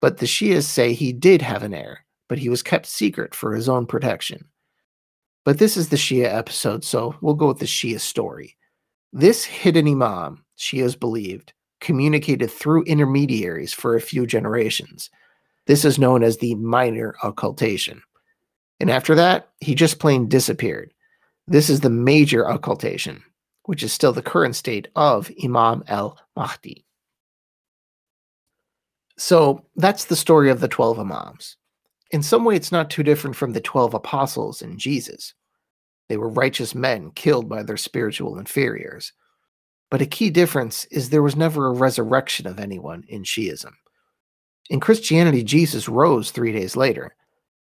but 0.00 0.18
the 0.18 0.26
Shias 0.26 0.64
say 0.64 0.92
he 0.92 1.12
did 1.12 1.40
have 1.40 1.62
an 1.62 1.72
heir, 1.72 2.04
but 2.28 2.38
he 2.38 2.48
was 2.48 2.64
kept 2.64 2.86
secret 2.86 3.34
for 3.34 3.54
his 3.54 3.68
own 3.68 3.86
protection. 3.86 4.44
But 5.44 5.58
this 5.58 5.76
is 5.76 5.88
the 5.88 5.96
Shia 5.96 6.26
episode, 6.26 6.84
so 6.84 7.14
we'll 7.20 7.34
go 7.34 7.46
with 7.46 7.60
the 7.60 7.66
Shia 7.66 8.00
story. 8.00 8.56
This 9.12 9.44
hidden 9.44 9.86
Imam, 9.86 10.44
Shias 10.58 10.98
believed, 10.98 11.52
communicated 11.80 12.50
through 12.50 12.84
intermediaries 12.84 13.72
for 13.72 13.94
a 13.94 14.00
few 14.00 14.26
generations. 14.26 15.10
This 15.66 15.84
is 15.84 15.98
known 15.98 16.22
as 16.22 16.38
the 16.38 16.54
minor 16.56 17.14
occultation. 17.22 18.02
And 18.80 18.90
after 18.90 19.14
that, 19.14 19.50
he 19.60 19.74
just 19.74 19.98
plain 19.98 20.28
disappeared. 20.28 20.92
This 21.46 21.68
is 21.68 21.80
the 21.80 21.90
major 21.90 22.48
occultation, 22.48 23.22
which 23.64 23.82
is 23.82 23.92
still 23.92 24.12
the 24.12 24.22
current 24.22 24.56
state 24.56 24.88
of 24.96 25.30
Imam 25.42 25.84
al 25.88 26.18
Mahdi. 26.36 26.86
So 29.18 29.66
that's 29.76 30.06
the 30.06 30.16
story 30.16 30.50
of 30.50 30.60
the 30.60 30.68
12 30.68 30.98
Imams. 30.98 31.56
In 32.10 32.22
some 32.22 32.44
way, 32.44 32.56
it's 32.56 32.72
not 32.72 32.88
too 32.88 33.02
different 33.02 33.36
from 33.36 33.52
the 33.52 33.60
12 33.60 33.94
apostles 33.94 34.62
and 34.62 34.78
Jesus. 34.78 35.34
They 36.08 36.16
were 36.16 36.28
righteous 36.28 36.74
men 36.74 37.10
killed 37.12 37.48
by 37.48 37.62
their 37.62 37.76
spiritual 37.76 38.38
inferiors. 38.38 39.12
But 39.90 40.00
a 40.00 40.06
key 40.06 40.30
difference 40.30 40.86
is 40.86 41.10
there 41.10 41.22
was 41.22 41.36
never 41.36 41.66
a 41.66 41.72
resurrection 41.72 42.46
of 42.46 42.58
anyone 42.58 43.04
in 43.08 43.22
Shi'ism. 43.22 43.72
In 44.70 44.80
Christianity, 44.80 45.42
Jesus 45.44 45.88
rose 45.88 46.30
three 46.30 46.52
days 46.52 46.76
later, 46.76 47.14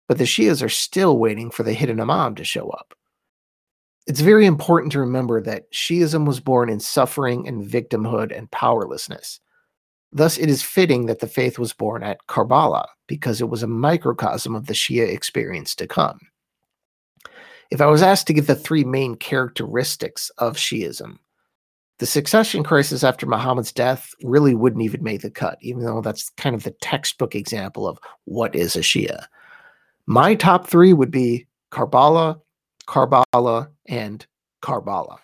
but 0.07 0.17
the 0.17 0.23
Shias 0.23 0.63
are 0.63 0.69
still 0.69 1.17
waiting 1.17 1.51
for 1.51 1.63
the 1.63 1.73
hidden 1.73 1.99
Imam 1.99 2.35
to 2.35 2.43
show 2.43 2.69
up. 2.69 2.93
It's 4.07 4.21
very 4.21 4.45
important 4.45 4.93
to 4.93 4.99
remember 4.99 5.41
that 5.41 5.71
Shi'ism 5.71 6.25
was 6.25 6.39
born 6.39 6.69
in 6.69 6.79
suffering 6.79 7.47
and 7.47 7.65
victimhood 7.65 8.35
and 8.35 8.49
powerlessness. 8.51 9.41
Thus, 10.13 10.37
it 10.37 10.49
is 10.49 10.63
fitting 10.63 11.07
that 11.07 11.19
the 11.19 11.27
faith 11.27 11.59
was 11.59 11.73
born 11.73 12.03
at 12.03 12.25
Karbala 12.27 12.85
because 13.07 13.41
it 13.41 13.49
was 13.49 13.63
a 13.63 13.67
microcosm 13.67 14.55
of 14.55 14.67
the 14.67 14.73
Shia 14.73 15.07
experience 15.07 15.75
to 15.75 15.87
come. 15.87 16.19
If 17.69 17.81
I 17.81 17.87
was 17.87 18.01
asked 18.01 18.27
to 18.27 18.33
give 18.33 18.47
the 18.47 18.55
three 18.55 18.85
main 18.85 19.15
characteristics 19.15 20.29
of 20.37 20.55
Shi'ism, 20.55 21.17
the 21.99 22.05
succession 22.05 22.63
crisis 22.63 23.03
after 23.03 23.25
Muhammad's 23.25 23.73
death 23.73 24.13
really 24.23 24.55
wouldn't 24.55 24.83
even 24.83 25.03
make 25.03 25.21
the 25.21 25.31
cut, 25.31 25.57
even 25.61 25.83
though 25.83 25.99
that's 25.99 26.29
kind 26.29 26.55
of 26.55 26.63
the 26.63 26.75
textbook 26.79 27.35
example 27.35 27.87
of 27.87 27.99
what 28.23 28.55
is 28.55 28.77
a 28.77 28.79
Shia. 28.79 29.25
My 30.07 30.35
top 30.35 30.67
three 30.67 30.93
would 30.93 31.11
be 31.11 31.47
Karbala, 31.71 32.39
Karbala, 32.87 33.69
and 33.87 34.25
Karbala. 34.63 35.17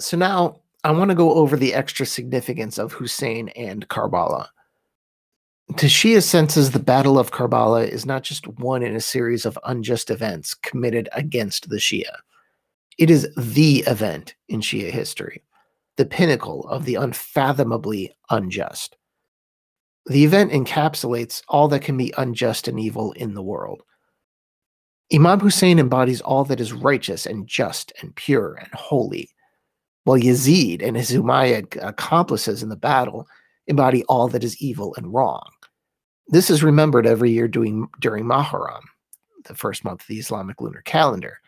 So 0.00 0.16
now 0.16 0.60
I 0.82 0.92
want 0.92 1.10
to 1.10 1.14
go 1.14 1.34
over 1.34 1.56
the 1.56 1.74
extra 1.74 2.06
significance 2.06 2.78
of 2.78 2.92
Hussein 2.92 3.50
and 3.50 3.86
Karbala. 3.88 4.46
To 5.76 5.86
Shia 5.86 6.22
senses, 6.22 6.70
the 6.70 6.78
Battle 6.78 7.18
of 7.18 7.32
Karbala 7.32 7.86
is 7.86 8.06
not 8.06 8.22
just 8.22 8.46
one 8.46 8.82
in 8.82 8.96
a 8.96 9.00
series 9.00 9.44
of 9.44 9.58
unjust 9.64 10.10
events 10.10 10.54
committed 10.54 11.08
against 11.12 11.68
the 11.68 11.76
Shia. 11.76 12.16
It 12.98 13.10
is 13.10 13.28
the 13.36 13.80
event 13.86 14.36
in 14.48 14.60
Shia 14.60 14.90
history, 14.90 15.42
the 15.96 16.06
pinnacle 16.06 16.66
of 16.68 16.86
the 16.86 16.94
unfathomably 16.94 18.16
unjust. 18.30 18.96
The 20.06 20.24
event 20.24 20.52
encapsulates 20.52 21.42
all 21.48 21.68
that 21.68 21.82
can 21.82 21.96
be 21.96 22.14
unjust 22.16 22.68
and 22.68 22.78
evil 22.78 23.12
in 23.12 23.34
the 23.34 23.42
world. 23.42 23.82
Imam 25.12 25.40
Hussein 25.40 25.78
embodies 25.78 26.20
all 26.20 26.44
that 26.44 26.60
is 26.60 26.72
righteous 26.72 27.26
and 27.26 27.46
just 27.46 27.92
and 28.00 28.14
pure 28.16 28.54
and 28.54 28.72
holy, 28.72 29.30
while 30.04 30.18
Yazid 30.18 30.82
and 30.82 30.96
his 30.96 31.10
Umayyad 31.10 31.76
accomplices 31.82 32.62
in 32.62 32.68
the 32.68 32.76
battle 32.76 33.26
embody 33.66 34.04
all 34.04 34.28
that 34.28 34.44
is 34.44 34.60
evil 34.62 34.94
and 34.96 35.12
wrong. 35.12 35.48
This 36.28 36.50
is 36.50 36.62
remembered 36.62 37.06
every 37.06 37.30
year 37.30 37.48
during, 37.48 37.88
during 38.00 38.24
Muharram, 38.24 38.82
the 39.44 39.54
first 39.54 39.84
month 39.84 40.02
of 40.02 40.06
the 40.08 40.18
Islamic 40.18 40.60
lunar 40.60 40.82
calendar, 40.82 41.38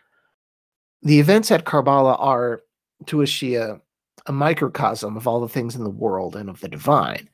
the 1.02 1.20
events 1.20 1.50
at 1.50 1.64
Karbala 1.64 2.16
are, 2.18 2.60
to 3.06 3.22
a 3.22 3.24
Shia, 3.24 3.80
a 4.26 4.32
microcosm 4.32 5.16
of 5.16 5.28
all 5.28 5.40
the 5.40 5.48
things 5.48 5.76
in 5.76 5.84
the 5.84 5.90
world 5.90 6.34
and 6.34 6.50
of 6.50 6.60
the 6.60 6.68
divine. 6.68 7.28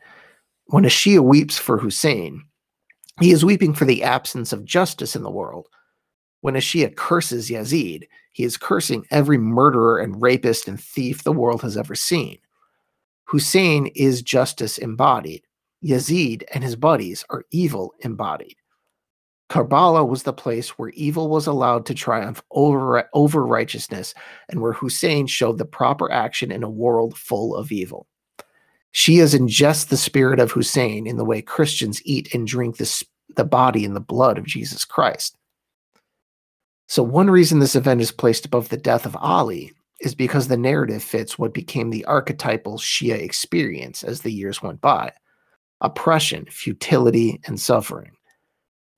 When 0.67 0.85
a 0.85 0.89
Shia 0.89 1.23
weeps 1.23 1.59
for 1.59 1.79
Hussein, 1.79 2.45
he 3.21 3.31
is 3.31 3.45
weeping 3.45 3.75
for 3.75 3.85
the 3.85 4.03
absence 4.03 4.53
of 4.53 4.65
justice 4.65 5.15
in 5.15 5.23
the 5.23 5.31
world. 5.31 5.69
When 6.41 6.57
a 6.57 6.61
Shia 6.61 6.97
curses 6.97 7.51
Yazid, 7.51 8.09
he 8.33 8.45
is 8.45 8.57
cursing 8.57 9.07
every 9.11 9.39
murderer 9.39 9.99
and 9.99 10.21
rapist 10.21 10.67
and 10.67 10.81
thief 10.81 11.23
the 11.23 11.33
world 11.33 11.63
has 11.63 11.77
ever 11.77 11.95
seen. 11.95 12.39
Hussein 13.27 13.87
is 13.95 14.23
justice 14.23 14.79
embodied. 14.79 15.43
Yazid 15.85 16.45
and 16.53 16.65
his 16.65 16.77
buddies 16.77 17.25
are 17.31 17.45
evil 17.51 17.93
embodied. 18.01 18.57
Karbala 19.51 20.09
was 20.09 20.23
the 20.23 20.33
place 20.33 20.71
where 20.71 20.91
evil 20.91 21.29
was 21.29 21.47
allowed 21.47 21.85
to 21.87 21.95
triumph 21.95 22.43
over, 22.51 23.09
over 23.13 23.47
righteousness 23.47 24.15
and 24.49 24.61
where 24.61 24.73
Hussein 24.73 25.27
showed 25.27 25.59
the 25.59 25.67
proper 25.67 26.11
action 26.11 26.51
in 26.51 26.63
a 26.63 26.71
world 26.71 27.17
full 27.17 27.55
of 27.55 27.71
evil. 27.71 28.09
Shias 28.95 29.39
ingest 29.39 29.89
the 29.89 29.97
spirit 29.97 30.39
of 30.39 30.53
Hussein 30.53 31.07
in 31.07 31.17
the 31.17 31.25
way 31.25 31.43
Christians 31.43 32.01
eat 32.05 32.33
and 32.33 32.47
drink 32.47 32.77
the, 32.77 33.05
the 33.37 33.45
body 33.45 33.85
and 33.85 33.97
the 33.97 34.01
blood 34.01 34.39
of 34.39 34.47
Jesus 34.47 34.85
Christ. 34.85 35.37
So, 36.87 37.03
one 37.03 37.29
reason 37.29 37.59
this 37.59 37.75
event 37.75 38.01
is 38.01 38.13
placed 38.13 38.47
above 38.47 38.69
the 38.69 38.77
death 38.77 39.05
of 39.05 39.17
Ali 39.17 39.73
is 40.01 40.15
because 40.15 40.49
the 40.49 40.57
narrative 40.57 41.03
fits 41.03 41.39
what 41.39 41.55
became 41.55 41.91
the 41.91 42.05
archetypal 42.05 42.79
Shia 42.79 43.19
experience 43.19 44.05
as 44.05 44.21
the 44.21 44.33
years 44.33 44.63
went 44.63 44.81
by 44.81 45.13
oppression, 45.81 46.47
futility, 46.51 47.41
and 47.47 47.61
suffering. 47.61 48.13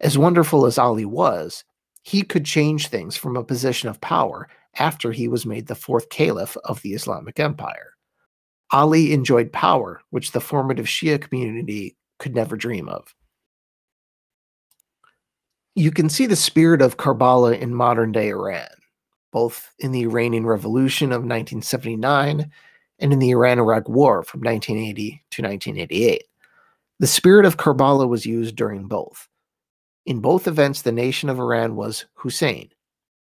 As 0.00 0.18
wonderful 0.18 0.66
as 0.66 0.78
Ali 0.78 1.04
was, 1.04 1.64
he 2.02 2.22
could 2.22 2.44
change 2.44 2.88
things 2.88 3.16
from 3.16 3.37
a 3.37 3.42
position 3.42 3.88
of 3.88 4.00
power 4.00 4.48
after 4.78 5.11
he 5.11 5.26
was 5.26 5.46
made 5.46 5.66
the 5.66 5.74
fourth 5.74 6.11
caliph 6.11 6.56
of 6.64 6.82
the 6.82 6.92
Islamic 6.92 7.40
Empire. 7.40 7.95
Ali 8.72 9.12
enjoyed 9.12 9.52
power, 9.52 10.00
which 10.11 10.33
the 10.33 10.40
formative 10.40 10.87
Shia 10.87 11.20
community 11.20 11.96
could 12.18 12.35
never 12.35 12.57
dream 12.57 12.88
of. 12.88 13.14
You 15.74 15.90
can 15.90 16.09
see 16.09 16.26
the 16.26 16.37
spirit 16.37 16.81
of 16.81 16.96
Karbala 16.96 17.59
in 17.59 17.74
modern 17.74 18.11
day 18.11 18.31
Iran, 18.31 18.68
both 19.33 19.72
in 19.79 19.92
the 19.92 20.02
Iranian 20.02 20.46
Revolution 20.46 21.12
of 21.12 21.20
1979 21.20 22.50
and 22.98 23.12
in 23.12 23.18
the 23.18 23.31
Iran 23.31 23.59
Iraq 23.59 23.88
War 23.88 24.22
from 24.22 24.40
1980 24.40 25.22
to 25.31 25.42
1988. 25.42 26.24
The 26.98 27.07
spirit 27.07 27.44
of 27.44 27.59
Karbala 27.59 28.09
was 28.09 28.24
used 28.24 28.57
during 28.57 28.88
both. 28.88 29.29
In 30.07 30.20
both 30.20 30.48
events, 30.48 30.81
the 30.81 30.92
nation 30.92 31.29
of 31.29 31.38
Iran 31.38 31.76
was 31.76 32.07
Hussein, 32.14 32.70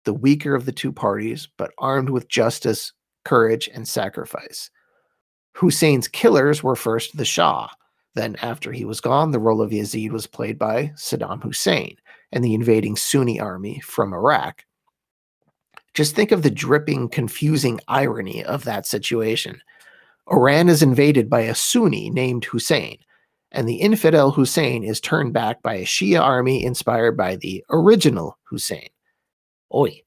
the 0.03 0.13
weaker 0.13 0.55
of 0.55 0.65
the 0.65 0.71
two 0.73 0.91
parties, 0.91 1.47
but 1.57 1.71
armed 1.77 2.09
with 2.09 2.27
justice, 2.27 2.91
courage, 3.23 3.69
and 3.73 3.87
sacrifice. 3.87 4.69
Hussein's 5.53 6.07
killers 6.07 6.63
were 6.63 6.75
first 6.75 7.17
the 7.17 7.25
Shah. 7.25 7.69
Then, 8.13 8.35
after 8.41 8.71
he 8.71 8.83
was 8.83 8.99
gone, 8.99 9.31
the 9.31 9.39
role 9.39 9.61
of 9.61 9.71
Yazid 9.71 10.11
was 10.11 10.27
played 10.27 10.59
by 10.59 10.91
Saddam 10.95 11.41
Hussein 11.41 11.95
and 12.31 12.43
the 12.43 12.53
invading 12.53 12.95
Sunni 12.95 13.39
army 13.39 13.79
from 13.81 14.13
Iraq. 14.13 14.65
Just 15.93 16.15
think 16.15 16.31
of 16.31 16.43
the 16.43 16.51
dripping, 16.51 17.09
confusing 17.09 17.79
irony 17.87 18.43
of 18.43 18.63
that 18.63 18.85
situation. 18.85 19.61
Iran 20.31 20.69
is 20.69 20.81
invaded 20.81 21.29
by 21.29 21.41
a 21.41 21.55
Sunni 21.55 22.09
named 22.09 22.45
Hussein, 22.45 22.97
and 23.51 23.67
the 23.67 23.75
infidel 23.75 24.31
Hussein 24.31 24.83
is 24.83 25.01
turned 25.01 25.33
back 25.33 25.61
by 25.61 25.75
a 25.75 25.85
Shia 25.85 26.21
army 26.21 26.63
inspired 26.63 27.17
by 27.17 27.35
the 27.35 27.63
original 27.69 28.37
Hussein. 28.43 28.87
Oi. 29.73 30.01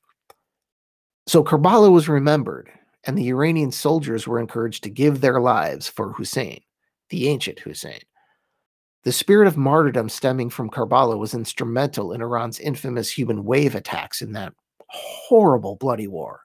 So 1.27 1.43
Karbala 1.43 1.91
was 1.91 2.09
remembered, 2.09 2.71
and 3.07 3.17
the 3.17 3.29
Iranian 3.29 3.71
soldiers 3.71 4.27
were 4.27 4.41
encouraged 4.41 4.83
to 4.85 4.91
give 4.91 5.21
their 5.21 5.41
lives 5.41 5.89
for 5.89 6.13
Hussein, 6.13 6.61
the 7.11 7.29
ancient 7.29 7.59
Hussein. 7.61 8.01
The 9.05 9.13
spirit 9.13 9.47
of 9.47 9.57
martyrdom 9.57 10.09
stemming 10.09 10.51
from 10.51 10.71
Karbala 10.71 11.19
was 11.19 11.35
instrumental 11.35 12.13
in 12.13 12.23
Iran's 12.23 12.59
infamous 12.59 13.11
human 13.11 13.45
wave 13.45 13.75
attacks 13.75 14.23
in 14.23 14.33
that 14.33 14.55
horrible 14.89 15.77
bloody 15.77 16.09
war. 16.09 16.41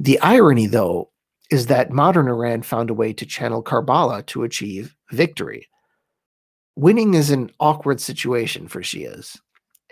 The 0.00 0.18
irony, 0.20 0.66
though, 0.66 1.10
is 1.50 1.66
that 1.66 1.92
modern 1.92 2.26
Iran 2.26 2.62
found 2.62 2.90
a 2.90 2.94
way 2.94 3.12
to 3.12 3.26
channel 3.26 3.62
Karbala 3.62 4.26
to 4.26 4.42
achieve 4.42 4.96
victory 5.10 5.68
winning 6.80 7.12
is 7.12 7.30
an 7.30 7.50
awkward 7.60 8.00
situation 8.00 8.66
for 8.66 8.80
Shias, 8.80 9.38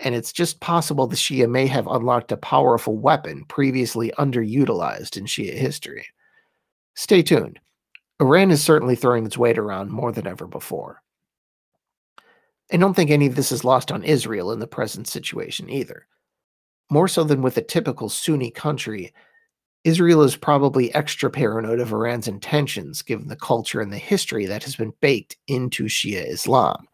and 0.05 0.15
it's 0.15 0.33
just 0.33 0.61
possible 0.61 1.07
the 1.07 1.17
Shia 1.17 1.51
may 1.51 1.67
have 1.67 1.87
unlocked 1.87 2.33
a 2.33 2.37
powerful 2.37 2.97
weapon 2.97 3.45
previously 3.49 4.13
underutilized 4.19 5.17
in 5.17 5.25
Shia 5.25 5.55
history. 5.55 6.07
Stay 6.95 7.23
tuned. 7.23 7.59
Iran 8.21 8.51
is 8.51 8.63
certainly 8.63 8.97
throwing 8.97 9.27
its 9.27 9.39
weight 9.39 9.59
around 9.59 9.91
more 9.91 10.13
than 10.13 10.27
ever 10.27 10.47
before. 10.47 11.03
I 12.73 12.77
don't 12.77 12.95
think 12.95 13.11
any 13.11 13.27
of 13.27 13.35
this 13.35 13.53
is 13.53 13.65
lost 13.65 13.91
on 13.91 14.03
Israel 14.03 14.53
in 14.53 14.59
the 14.59 14.67
present 14.67 15.09
situation 15.09 15.71
either. 15.71 16.07
More 16.91 17.09
so 17.09 17.25
than 17.25 17.43
with 17.43 17.57
a 17.57 17.63
typical 17.63 18.09
Sunni 18.09 18.51
country, 18.51 19.13
Israel 19.85 20.23
is 20.23 20.37
probably 20.37 20.93
extra 20.95 21.31
paranoid 21.31 21.81
of 21.81 21.93
Iran's 21.93 22.29
intentions 22.29 23.03
given 23.03 23.29
the 23.29 23.37
culture 23.37 23.81
and 23.81 23.93
the 23.93 23.99
history 23.99 24.47
that 24.47 24.65
has 24.65 24.77
been 24.77 24.93
baked 25.01 25.37
into 25.47 25.85
Shia 25.85 26.29
Islam. 26.29 26.87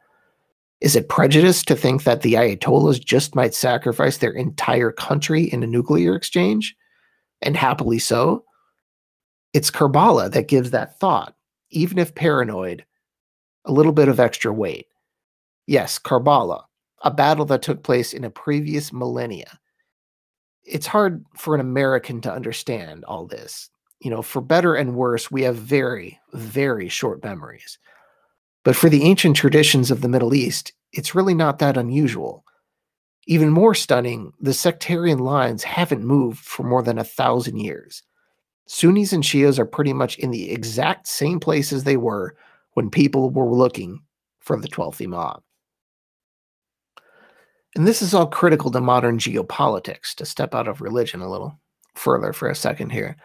Is 0.84 0.94
it 0.94 1.08
prejudice 1.08 1.64
to 1.64 1.74
think 1.74 2.04
that 2.04 2.20
the 2.20 2.34
Ayatollahs 2.34 3.02
just 3.02 3.34
might 3.34 3.54
sacrifice 3.54 4.18
their 4.18 4.32
entire 4.32 4.92
country 4.92 5.44
in 5.44 5.62
a 5.62 5.66
nuclear 5.66 6.14
exchange? 6.14 6.76
And 7.40 7.56
happily 7.56 7.98
so? 7.98 8.44
It's 9.54 9.70
Karbala 9.70 10.30
that 10.32 10.48
gives 10.48 10.70
that 10.72 11.00
thought, 11.00 11.34
even 11.70 11.98
if 11.98 12.14
paranoid, 12.14 12.84
a 13.64 13.72
little 13.72 13.92
bit 13.92 14.08
of 14.08 14.20
extra 14.20 14.52
weight. 14.52 14.86
Yes, 15.66 15.98
Karbala, 15.98 16.64
a 17.02 17.10
battle 17.10 17.46
that 17.46 17.62
took 17.62 17.82
place 17.82 18.12
in 18.12 18.22
a 18.22 18.30
previous 18.30 18.92
millennia 18.92 19.58
it's 20.64 20.86
hard 20.86 21.24
for 21.36 21.54
an 21.54 21.60
American 21.60 22.20
to 22.22 22.32
understand 22.32 23.04
all 23.04 23.26
this. 23.26 23.70
You 24.00 24.10
know, 24.10 24.22
for 24.22 24.40
better 24.40 24.74
and 24.74 24.94
worse, 24.94 25.30
we 25.30 25.42
have 25.42 25.56
very, 25.56 26.18
very 26.32 26.88
short 26.88 27.22
memories. 27.22 27.78
But 28.64 28.76
for 28.76 28.88
the 28.88 29.04
ancient 29.04 29.36
traditions 29.36 29.90
of 29.90 30.00
the 30.00 30.08
Middle 30.08 30.34
East, 30.34 30.72
it's 30.92 31.14
really 31.14 31.34
not 31.34 31.58
that 31.58 31.76
unusual. 31.76 32.44
Even 33.26 33.50
more 33.50 33.74
stunning, 33.74 34.32
the 34.40 34.54
sectarian 34.54 35.18
lines 35.18 35.62
haven't 35.62 36.04
moved 36.04 36.38
for 36.38 36.62
more 36.62 36.82
than 36.82 36.98
a 36.98 37.04
thousand 37.04 37.58
years. 37.58 38.02
Sunnis 38.66 39.12
and 39.12 39.22
Shias 39.22 39.58
are 39.58 39.66
pretty 39.66 39.92
much 39.92 40.18
in 40.18 40.30
the 40.30 40.50
exact 40.50 41.06
same 41.06 41.38
places 41.38 41.84
they 41.84 41.98
were 41.98 42.36
when 42.72 42.90
people 42.90 43.30
were 43.30 43.54
looking 43.54 44.00
for 44.40 44.58
the 44.58 44.68
12th 44.68 45.02
Imam. 45.04 45.40
And 47.76 47.86
this 47.86 48.02
is 48.02 48.14
all 48.14 48.26
critical 48.26 48.70
to 48.70 48.80
modern 48.80 49.18
geopolitics, 49.18 50.14
to 50.16 50.24
step 50.24 50.54
out 50.54 50.68
of 50.68 50.80
religion 50.80 51.20
a 51.20 51.30
little 51.30 51.58
further 51.94 52.32
for 52.32 52.48
a 52.48 52.54
second 52.54 52.90
here. 52.90 53.16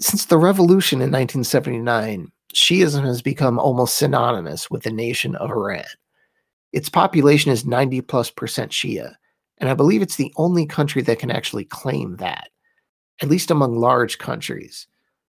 Since 0.00 0.26
the 0.26 0.38
revolution 0.38 0.98
in 0.98 1.10
1979, 1.10 2.32
Shiism 2.54 3.04
has 3.04 3.22
become 3.22 3.58
almost 3.58 3.96
synonymous 3.96 4.70
with 4.70 4.82
the 4.82 4.92
nation 4.92 5.36
of 5.36 5.50
Iran. 5.50 5.84
Its 6.72 6.88
population 6.88 7.50
is 7.50 7.66
90 7.66 8.00
plus 8.02 8.30
percent 8.30 8.72
Shia, 8.72 9.14
and 9.58 9.68
I 9.68 9.74
believe 9.74 10.02
it's 10.02 10.16
the 10.16 10.32
only 10.36 10.66
country 10.66 11.02
that 11.02 11.18
can 11.18 11.30
actually 11.30 11.64
claim 11.64 12.16
that, 12.16 12.48
at 13.22 13.28
least 13.28 13.50
among 13.50 13.76
large 13.76 14.18
countries. 14.18 14.86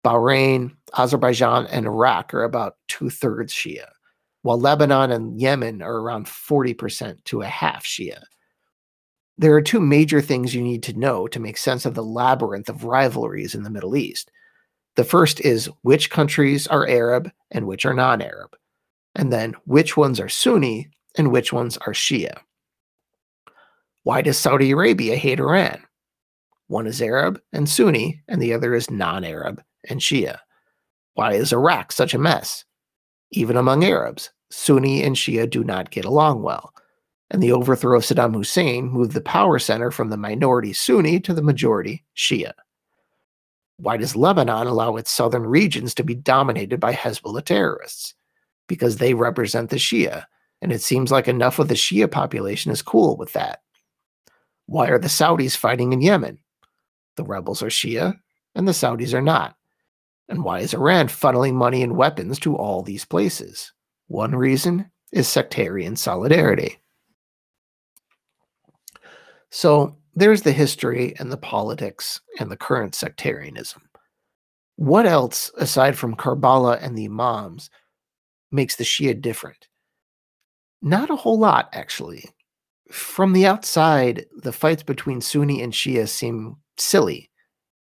Bahrain, 0.04 0.76
Azerbaijan, 0.98 1.66
and 1.68 1.86
Iraq 1.86 2.34
are 2.34 2.44
about 2.44 2.78
two 2.88 3.10
thirds 3.10 3.54
Shia, 3.54 3.88
while 4.42 4.60
Lebanon 4.60 5.12
and 5.12 5.40
Yemen 5.40 5.82
are 5.82 5.98
around 5.98 6.28
40% 6.28 7.24
to 7.26 7.42
a 7.42 7.48
half 7.48 7.86
Shia. 7.86 8.22
There 9.38 9.54
are 9.54 9.62
two 9.62 9.80
major 9.80 10.22
things 10.22 10.54
you 10.54 10.62
need 10.62 10.84
to 10.84 10.98
know 10.98 11.28
to 11.28 11.40
make 11.40 11.58
sense 11.58 11.86
of 11.86 11.96
the 11.96 12.04
labyrinth 12.04 12.70
of 12.70 12.84
rivalries 12.84 13.56
in 13.56 13.64
the 13.64 13.70
Middle 13.70 13.96
East. 13.96 14.30
The 14.96 15.04
first 15.04 15.42
is 15.42 15.70
which 15.82 16.10
countries 16.10 16.68
are 16.68 16.88
Arab 16.88 17.32
and 17.52 17.68
which 17.68 17.86
are 17.86 17.94
non 17.94 18.22
Arab, 18.22 18.56
and 19.16 19.32
then 19.32 19.56
which 19.66 19.98
ones 19.98 20.20
are 20.20 20.30
Sunni 20.30 20.90
and 21.18 21.32
which 21.32 21.52
ones 21.52 21.78
are 21.78 21.94
Shia. 21.94 22.38
Why 24.04 24.22
does 24.22 24.38
Saudi 24.38 24.72
Arabia 24.72 25.16
hate 25.16 25.40
Iran? 25.40 25.82
One 26.68 26.88
is 26.88 27.02
Arab 27.02 27.42
and 27.52 27.70
Sunni, 27.70 28.22
and 28.28 28.42
the 28.42 28.54
other 28.54 28.74
is 28.74 28.90
non 28.90 29.24
Arab 29.24 29.64
and 29.90 30.00
Shia. 30.00 30.40
Why 31.16 31.34
is 31.34 31.54
Iraq 31.54 31.92
such 31.92 32.14
a 32.14 32.20
mess? 32.20 32.66
Even 33.32 33.58
among 33.58 33.84
Arabs, 33.84 34.32
Sunni 34.52 35.04
and 35.04 35.16
Shia 35.16 35.50
do 35.50 35.64
not 35.64 35.92
get 35.92 36.06
along 36.06 36.44
well 36.44 36.74
and 37.34 37.42
the 37.42 37.52
overthrow 37.52 37.98
of 37.98 38.04
Saddam 38.04 38.36
Hussein 38.36 38.90
moved 38.90 39.14
the 39.14 39.22
power 39.22 39.58
center 39.58 39.90
from 39.90 40.10
the 40.10 40.18
minority 40.18 40.72
Sunni 40.72 41.20
to 41.22 41.34
the 41.34 41.42
majority 41.42 42.06
Shia. 42.16 42.52
Why 43.84 43.98
does 43.98 44.16
Lebanon 44.16 44.66
allow 44.66 44.96
its 44.96 45.12
southern 45.12 45.46
regions 45.46 45.94
to 45.96 46.06
be 46.06 46.16
dominated 46.16 46.80
by 46.80 46.94
Hezbollah 46.94 47.44
terrorists? 47.44 48.14
Because 48.70 48.96
they 48.96 49.14
represent 49.14 49.72
the 49.72 49.76
Shia, 49.76 50.24
and 50.62 50.72
it 50.72 50.82
seems 50.82 51.12
like 51.12 51.28
enough 51.28 51.60
of 51.60 51.68
the 51.68 51.74
Shia 51.74 52.10
population 52.10 52.72
is 52.72 52.82
cool 52.82 53.18
with 53.18 53.34
that. 53.34 53.62
Why 54.68 54.88
are 54.88 55.00
the 55.00 55.10
Saudis 55.10 55.58
fighting 55.58 55.92
in 55.92 56.00
Yemen? 56.00 56.40
The 57.18 57.26
rebels 57.26 57.62
are 57.62 57.68
Shia, 57.68 58.18
and 58.56 58.66
the 58.66 58.72
Saudis 58.72 59.14
are 59.14 59.22
not. 59.22 59.58
And 60.30 60.46
why 60.46 60.60
is 60.60 60.74
Iran 60.74 61.10
funneling 61.10 61.56
money 61.56 61.84
and 61.84 61.98
weapons 61.98 62.40
to 62.40 62.56
all 62.56 62.84
these 62.84 63.04
places? 63.04 63.74
One 64.08 64.34
reason 64.34 64.90
is 65.12 65.28
sectarian 65.28 65.98
solidarity. 65.98 66.78
So 69.50 69.98
there's 70.16 70.44
the 70.44 70.52
history 70.52 71.16
and 71.20 71.32
the 71.32 71.38
politics 71.38 72.22
and 72.40 72.52
the 72.52 72.58
current 72.58 72.96
sectarianism. 72.96 73.82
What 74.76 75.06
else, 75.06 75.52
aside 75.58 75.98
from 75.98 76.16
Karbala 76.16 76.82
and 76.82 76.98
the 76.98 77.06
Imams, 77.06 77.70
makes 78.52 78.76
the 78.76 78.84
Shia 78.84 79.20
different? 79.20 79.68
Not 80.82 81.10
a 81.10 81.16
whole 81.16 81.40
lot, 81.40 81.70
actually. 81.74 82.26
From 82.92 83.34
the 83.34 83.46
outside, 83.46 84.26
the 84.36 84.52
fights 84.52 84.84
between 84.84 85.22
Sunni 85.22 85.62
and 85.62 85.74
Shia 85.74 86.08
seem 86.08 86.58
silly 86.78 87.30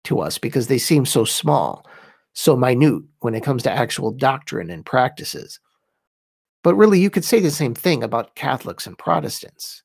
to 0.05 0.21
us 0.21 0.39
because 0.39 0.67
they 0.67 0.79
seem 0.79 1.07
so 1.07 1.25
small, 1.25 1.87
so 2.35 2.57
minute 2.57 3.03
when 3.21 3.35
it 3.35 3.43
comes 3.43 3.63
to 3.63 3.73
actual 3.73 4.11
doctrine 4.11 4.71
and 4.71 4.85
practices. 4.85 5.59
But 6.63 6.75
really, 6.75 7.01
you 7.01 7.11
could 7.11 7.25
say 7.25 7.41
the 7.41 7.51
same 7.51 7.75
thing 7.75 8.03
about 8.03 8.37
Catholics 8.37 8.87
and 8.87 8.99
Protestants. 8.99 9.83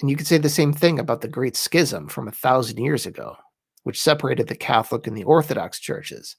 And 0.00 0.10
you 0.10 0.16
could 0.16 0.26
say 0.26 0.38
the 0.38 0.48
same 0.48 0.72
thing 0.72 0.98
about 0.98 1.20
the 1.20 1.28
Great 1.28 1.56
Schism 1.56 2.08
from 2.08 2.26
a 2.26 2.32
thousand 2.32 2.78
years 2.78 3.06
ago, 3.06 3.36
which 3.82 4.00
separated 4.00 4.48
the 4.48 4.54
Catholic 4.54 5.06
and 5.06 5.16
the 5.16 5.24
Orthodox 5.24 5.78
churches. 5.78 6.36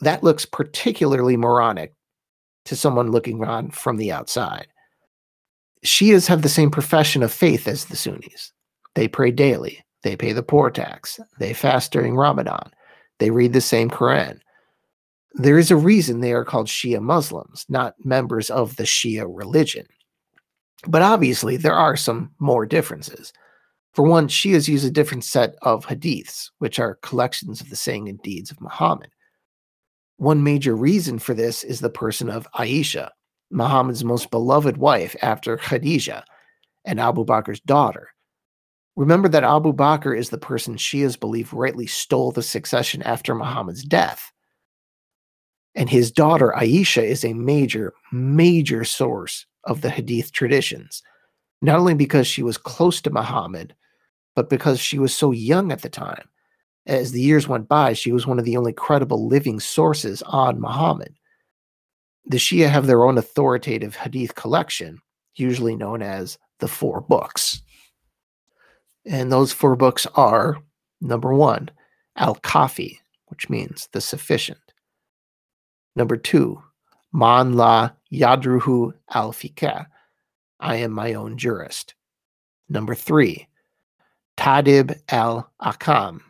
That 0.00 0.22
looks 0.22 0.44
particularly 0.44 1.36
moronic 1.36 1.94
to 2.66 2.76
someone 2.76 3.10
looking 3.10 3.44
on 3.44 3.70
from 3.70 3.96
the 3.96 4.12
outside. 4.12 4.68
Shias 5.84 6.28
have 6.28 6.42
the 6.42 6.48
same 6.48 6.70
profession 6.70 7.22
of 7.22 7.32
faith 7.32 7.66
as 7.66 7.86
the 7.86 7.96
Sunnis. 7.96 8.52
They 8.94 9.08
pray 9.08 9.32
daily, 9.32 9.84
they 10.02 10.16
pay 10.16 10.32
the 10.32 10.42
poor 10.42 10.70
tax, 10.70 11.18
they 11.38 11.54
fast 11.54 11.92
during 11.92 12.16
Ramadan, 12.16 12.70
they 13.18 13.30
read 13.30 13.52
the 13.52 13.60
same 13.60 13.90
Quran. 13.90 14.38
There 15.34 15.58
is 15.58 15.70
a 15.70 15.76
reason 15.76 16.20
they 16.20 16.34
are 16.34 16.44
called 16.44 16.66
Shia 16.68 17.00
Muslims, 17.00 17.64
not 17.68 17.94
members 18.04 18.50
of 18.50 18.76
the 18.76 18.84
Shia 18.84 19.26
religion. 19.28 19.86
But 20.88 21.02
obviously, 21.02 21.56
there 21.56 21.74
are 21.74 21.96
some 21.96 22.32
more 22.38 22.66
differences. 22.66 23.32
For 23.94 24.02
one, 24.02 24.26
Shias 24.28 24.68
use 24.68 24.84
a 24.84 24.90
different 24.90 25.24
set 25.24 25.54
of 25.62 25.86
hadiths, 25.86 26.50
which 26.58 26.78
are 26.78 26.98
collections 27.02 27.60
of 27.60 27.70
the 27.70 27.76
saying 27.76 28.08
and 28.08 28.20
deeds 28.22 28.50
of 28.50 28.60
Muhammad. 28.60 29.10
One 30.16 30.42
major 30.42 30.74
reason 30.74 31.18
for 31.18 31.34
this 31.34 31.62
is 31.62 31.80
the 31.80 31.90
person 31.90 32.30
of 32.30 32.48
Aisha, 32.54 33.10
Muhammad's 33.50 34.02
most 34.02 34.30
beloved 34.30 34.76
wife 34.76 35.14
after 35.20 35.56
Khadijah 35.56 36.24
and 36.84 36.98
Abu 36.98 37.24
Bakr's 37.24 37.60
daughter. 37.60 38.08
Remember 38.96 39.28
that 39.28 39.44
Abu 39.44 39.72
Bakr 39.72 40.16
is 40.16 40.30
the 40.30 40.38
person 40.38 40.76
Shias 40.76 41.18
believe 41.18 41.52
rightly 41.52 41.86
stole 41.86 42.32
the 42.32 42.42
succession 42.42 43.02
after 43.02 43.34
Muhammad's 43.34 43.84
death. 43.84 44.32
And 45.74 45.88
his 45.88 46.10
daughter 46.10 46.52
Aisha 46.56 47.02
is 47.02 47.24
a 47.24 47.32
major, 47.32 47.94
major 48.10 48.84
source 48.84 49.46
of 49.64 49.80
the 49.80 49.90
Hadith 49.90 50.32
traditions, 50.32 51.02
not 51.60 51.78
only 51.78 51.94
because 51.94 52.26
she 52.26 52.42
was 52.42 52.58
close 52.58 53.00
to 53.02 53.10
Muhammad, 53.10 53.74
but 54.34 54.50
because 54.50 54.80
she 54.80 54.98
was 54.98 55.14
so 55.14 55.30
young 55.30 55.72
at 55.72 55.82
the 55.82 55.88
time. 55.88 56.28
As 56.86 57.12
the 57.12 57.20
years 57.20 57.46
went 57.46 57.68
by, 57.68 57.92
she 57.92 58.12
was 58.12 58.26
one 58.26 58.38
of 58.38 58.44
the 58.44 58.56
only 58.56 58.72
credible 58.72 59.28
living 59.28 59.60
sources 59.60 60.22
on 60.22 60.60
Muhammad. 60.60 61.14
The 62.26 62.38
Shia 62.38 62.68
have 62.68 62.86
their 62.86 63.04
own 63.04 63.18
authoritative 63.18 63.94
Hadith 63.94 64.34
collection, 64.34 65.00
usually 65.34 65.76
known 65.76 66.02
as 66.02 66.38
the 66.58 66.68
Four 66.68 67.00
Books. 67.00 67.62
And 69.04 69.30
those 69.32 69.52
four 69.52 69.74
books 69.76 70.06
are 70.14 70.58
number 71.00 71.34
one, 71.34 71.70
Al 72.16 72.36
Kafi, 72.36 72.98
which 73.26 73.50
means 73.50 73.88
the 73.92 74.00
sufficient. 74.00 74.60
Number 75.96 76.16
two, 76.16 76.62
Man 77.12 77.54
la 77.54 77.90
Yadruhu 78.12 78.92
al 79.14 79.32
Fiqh. 79.32 79.86
I 80.60 80.76
am 80.76 80.92
my 80.92 81.14
own 81.14 81.38
jurist. 81.38 81.94
Number 82.68 82.94
three, 82.94 83.48
Tadib 84.36 84.98
al 85.08 85.50
Akam, 85.62 86.20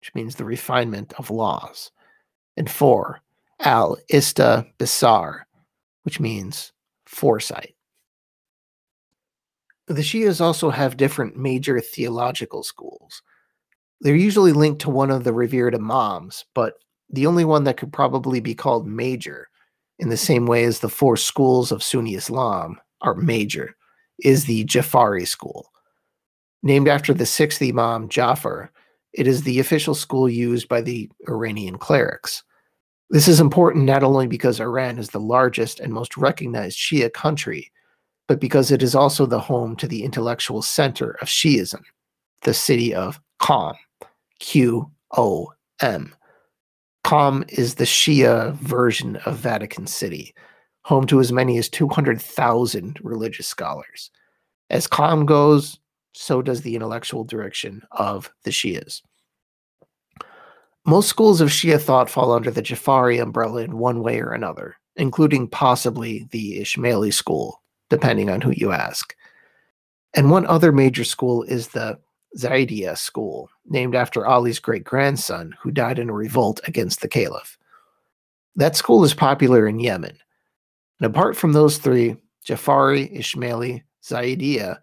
which 0.00 0.14
means 0.14 0.36
the 0.36 0.44
refinement 0.44 1.14
of 1.18 1.30
laws. 1.30 1.90
And 2.56 2.70
four, 2.70 3.20
al 3.60 3.96
Ista 4.08 4.66
Bisar, 4.78 5.40
which 6.02 6.20
means 6.20 6.72
foresight. 7.06 7.74
The 9.86 10.02
Shias 10.02 10.40
also 10.40 10.70
have 10.70 10.96
different 10.96 11.36
major 11.36 11.80
theological 11.80 12.62
schools. 12.62 13.22
They're 14.00 14.14
usually 14.14 14.52
linked 14.52 14.82
to 14.82 14.90
one 14.90 15.10
of 15.10 15.24
the 15.24 15.32
revered 15.32 15.74
Imams, 15.74 16.44
but 16.54 16.74
the 17.10 17.26
only 17.26 17.44
one 17.44 17.64
that 17.64 17.76
could 17.76 17.92
probably 17.92 18.40
be 18.40 18.54
called 18.54 18.86
major 18.86 19.48
in 19.98 20.08
the 20.08 20.16
same 20.16 20.46
way 20.46 20.64
as 20.64 20.80
the 20.80 20.88
four 20.88 21.16
schools 21.16 21.70
of 21.70 21.82
Sunni 21.82 22.14
Islam 22.14 22.80
are 23.02 23.14
major, 23.14 23.76
is 24.20 24.44
the 24.44 24.64
Jafari 24.64 25.26
school. 25.26 25.70
Named 26.62 26.88
after 26.88 27.12
the 27.12 27.26
sixth 27.26 27.60
Imam 27.62 28.08
Jafar, 28.08 28.70
it 29.12 29.26
is 29.26 29.42
the 29.42 29.60
official 29.60 29.94
school 29.94 30.28
used 30.28 30.68
by 30.68 30.80
the 30.80 31.08
Iranian 31.28 31.78
clerics. 31.78 32.42
This 33.10 33.28
is 33.28 33.38
important 33.38 33.84
not 33.84 34.02
only 34.02 34.26
because 34.26 34.60
Iran 34.60 34.98
is 34.98 35.10
the 35.10 35.20
largest 35.20 35.78
and 35.78 35.92
most 35.92 36.16
recognized 36.16 36.78
Shia 36.78 37.12
country, 37.12 37.70
but 38.26 38.40
because 38.40 38.70
it 38.70 38.82
is 38.82 38.94
also 38.94 39.26
the 39.26 39.38
home 39.38 39.76
to 39.76 39.86
the 39.86 40.02
intellectual 40.02 40.62
center 40.62 41.16
of 41.20 41.28
Shiism, 41.28 41.82
the 42.42 42.54
city 42.54 42.94
of 42.94 43.20
Qom, 43.40 43.74
Q 44.40 44.90
O 45.16 45.52
M, 45.80 46.14
Qom 47.04 47.44
is 47.50 47.74
the 47.74 47.84
Shia 47.84 48.54
version 48.54 49.16
of 49.26 49.36
Vatican 49.36 49.86
City, 49.86 50.34
home 50.82 51.06
to 51.06 51.20
as 51.20 51.32
many 51.32 51.58
as 51.58 51.68
200,000 51.68 52.98
religious 53.02 53.46
scholars. 53.46 54.10
As 54.70 54.88
Qom 54.88 55.26
goes, 55.26 55.78
so 56.14 56.40
does 56.40 56.62
the 56.62 56.74
intellectual 56.74 57.22
direction 57.22 57.82
of 57.92 58.32
the 58.44 58.50
Shias. 58.50 59.02
Most 60.86 61.08
schools 61.08 61.40
of 61.40 61.48
Shia 61.50 61.80
thought 61.80 62.10
fall 62.10 62.32
under 62.32 62.50
the 62.50 62.62
Jafari 62.62 63.20
umbrella 63.20 63.62
in 63.62 63.78
one 63.78 64.00
way 64.00 64.20
or 64.20 64.32
another, 64.32 64.76
including 64.96 65.48
possibly 65.48 66.26
the 66.30 66.60
Ismaili 66.60 67.12
school, 67.12 67.62
depending 67.90 68.30
on 68.30 68.40
who 68.40 68.52
you 68.52 68.72
ask. 68.72 69.14
And 70.14 70.30
one 70.30 70.46
other 70.46 70.72
major 70.72 71.04
school 71.04 71.42
is 71.42 71.68
the 71.68 71.98
Zaidiya 72.36 72.96
school, 72.98 73.50
named 73.66 73.94
after 73.94 74.26
Ali's 74.26 74.58
great 74.58 74.84
grandson 74.84 75.54
who 75.60 75.70
died 75.70 75.98
in 75.98 76.08
a 76.08 76.14
revolt 76.14 76.60
against 76.64 77.00
the 77.00 77.08
caliph. 77.08 77.58
That 78.56 78.76
school 78.76 79.04
is 79.04 79.14
popular 79.14 79.66
in 79.66 79.78
Yemen. 79.78 80.16
And 81.00 81.06
apart 81.06 81.36
from 81.36 81.52
those 81.52 81.78
three, 81.78 82.16
Jafari, 82.46 83.16
Ismaili, 83.16 83.82
Zaidiya, 84.02 84.78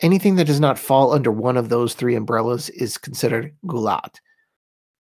anything 0.00 0.36
that 0.36 0.46
does 0.46 0.60
not 0.60 0.78
fall 0.78 1.12
under 1.12 1.30
one 1.30 1.56
of 1.56 1.68
those 1.68 1.94
three 1.94 2.14
umbrellas 2.14 2.68
is 2.70 2.98
considered 2.98 3.54
gulat. 3.66 4.16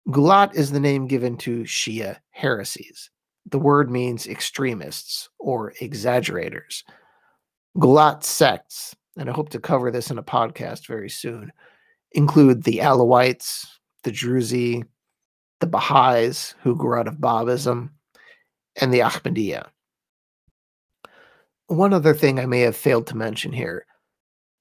Gulat 0.09 0.55
is 0.55 0.71
the 0.71 0.79
name 0.79 1.07
given 1.07 1.37
to 1.37 1.61
Shia 1.61 2.17
heresies. 2.31 3.09
The 3.49 3.59
word 3.59 3.89
means 3.89 4.27
extremists 4.27 5.29
or 5.39 5.73
exaggerators. 5.81 6.83
Gulat 7.77 8.23
sects, 8.23 8.95
and 9.17 9.29
I 9.29 9.33
hope 9.33 9.49
to 9.49 9.59
cover 9.59 9.91
this 9.91 10.11
in 10.11 10.17
a 10.17 10.23
podcast 10.23 10.87
very 10.87 11.09
soon, 11.09 11.51
include 12.11 12.63
the 12.63 12.77
Alawites, 12.79 13.65
the 14.03 14.11
Druzi, 14.11 14.83
the 15.59 15.67
Baha'is, 15.67 16.55
who 16.61 16.75
grew 16.75 16.99
out 16.99 17.07
of 17.07 17.15
Babism, 17.15 17.89
and 18.79 18.93
the 18.93 18.99
Ahmadiyya. 18.99 19.67
One 21.67 21.93
other 21.93 22.13
thing 22.13 22.39
I 22.39 22.45
may 22.45 22.61
have 22.61 22.75
failed 22.75 23.07
to 23.07 23.17
mention 23.17 23.53
here 23.53 23.85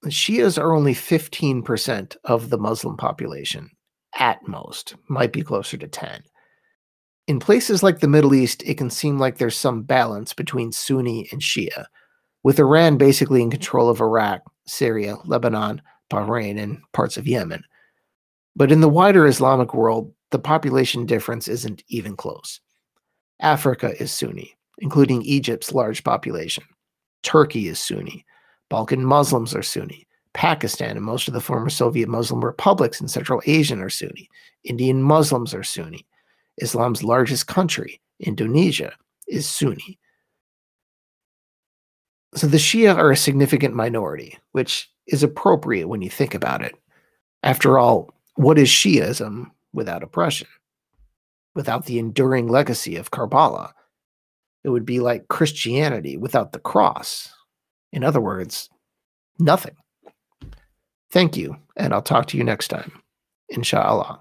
Shias 0.07 0.59
are 0.59 0.73
only 0.73 0.95
15% 0.95 2.17
of 2.25 2.51
the 2.51 2.59
Muslim 2.59 2.97
population, 2.97 3.71
at 4.19 4.47
most, 4.49 4.95
might 5.09 5.33
be 5.33 5.43
closer 5.43 5.77
to 5.77 5.89
10. 5.89 6.23
In 7.27 7.39
places 7.39 7.83
like 7.83 8.01
the 8.01 8.09
Middle 8.09 8.35
East, 8.35 8.63
it 8.65 8.79
can 8.79 8.91
seem 8.91 9.19
like 9.19 9.39
there's 9.39 9.57
some 9.57 9.83
balance 9.83 10.33
between 10.33 10.73
Sunni 10.73 11.29
and 11.31 11.41
Shia, 11.41 11.87
with 12.43 12.59
Iran 12.59 12.97
basically 12.97 13.43
in 13.43 13.51
control 13.51 13.89
of 13.89 14.01
Iraq, 14.01 14.43
Syria, 14.67 15.17
Lebanon, 15.25 15.83
Bahrain, 16.11 16.61
and 16.61 16.81
parts 16.93 17.17
of 17.17 17.27
Yemen. 17.27 17.65
But 18.57 18.73
in 18.73 18.81
the 18.81 18.89
wider 18.89 19.27
Islamic 19.27 19.75
world, 19.75 20.13
the 20.31 20.39
population 20.39 21.07
difference 21.07 21.49
isn't 21.49 21.83
even 21.89 22.17
close. 22.17 22.61
Africa 23.41 23.95
is 24.01 24.13
Sunni, 24.13 24.57
including 24.79 25.23
Egypt's 25.23 25.73
large 25.73 26.05
population. 26.05 26.65
Turkey 27.23 27.69
is 27.69 27.79
Sunni. 27.79 28.25
Balkan 28.69 29.05
Muslims 29.05 29.55
are 29.55 29.63
Sunni. 29.63 30.07
Pakistan 30.33 30.97
and 30.97 31.05
most 31.05 31.27
of 31.27 31.35
the 31.35 31.41
former 31.41 31.71
Soviet 31.71 32.09
Muslim 32.09 32.45
republics 32.45 33.01
in 33.01 33.09
Central 33.09 33.43
Asia 33.47 33.77
are 33.79 33.91
Sunni. 33.91 34.29
Indian 34.65 35.03
Muslims 35.03 35.53
are 35.55 35.65
Sunni. 35.65 36.07
Islam's 36.59 37.03
largest 37.03 37.47
country, 37.47 38.01
Indonesia, 38.21 38.93
is 39.27 39.49
Sunni. 39.49 39.99
So 42.35 42.47
the 42.47 42.59
Shia 42.59 42.95
are 42.97 43.11
a 43.11 43.17
significant 43.17 43.75
minority, 43.75 44.39
which 44.53 44.91
is 45.07 45.23
appropriate 45.23 45.89
when 45.89 46.03
you 46.03 46.11
think 46.11 46.35
about 46.35 46.63
it. 46.63 46.75
After 47.43 47.79
all, 47.79 48.15
what 48.37 48.59
is 48.59 48.69
Shiism 48.69 49.51
without 49.73 50.03
oppression? 50.03 50.49
Without 51.55 51.87
the 51.87 51.99
enduring 51.99 52.47
legacy 52.47 52.97
of 52.97 53.11
Karbala? 53.11 53.73
It 54.63 54.69
would 54.69 54.87
be 54.87 55.01
like 55.01 55.29
Christianity 55.29 56.17
without 56.17 56.53
the 56.53 56.61
cross. 56.61 57.33
In 57.93 58.05
other 58.05 58.21
words, 58.21 58.71
nothing. 59.39 59.75
Thank 61.11 61.37
you, 61.37 61.57
and 61.77 61.93
I'll 61.93 62.03
talk 62.03 62.27
to 62.29 62.37
you 62.37 62.45
next 62.45 62.69
time. 62.69 63.03
Inshallah. 63.49 64.21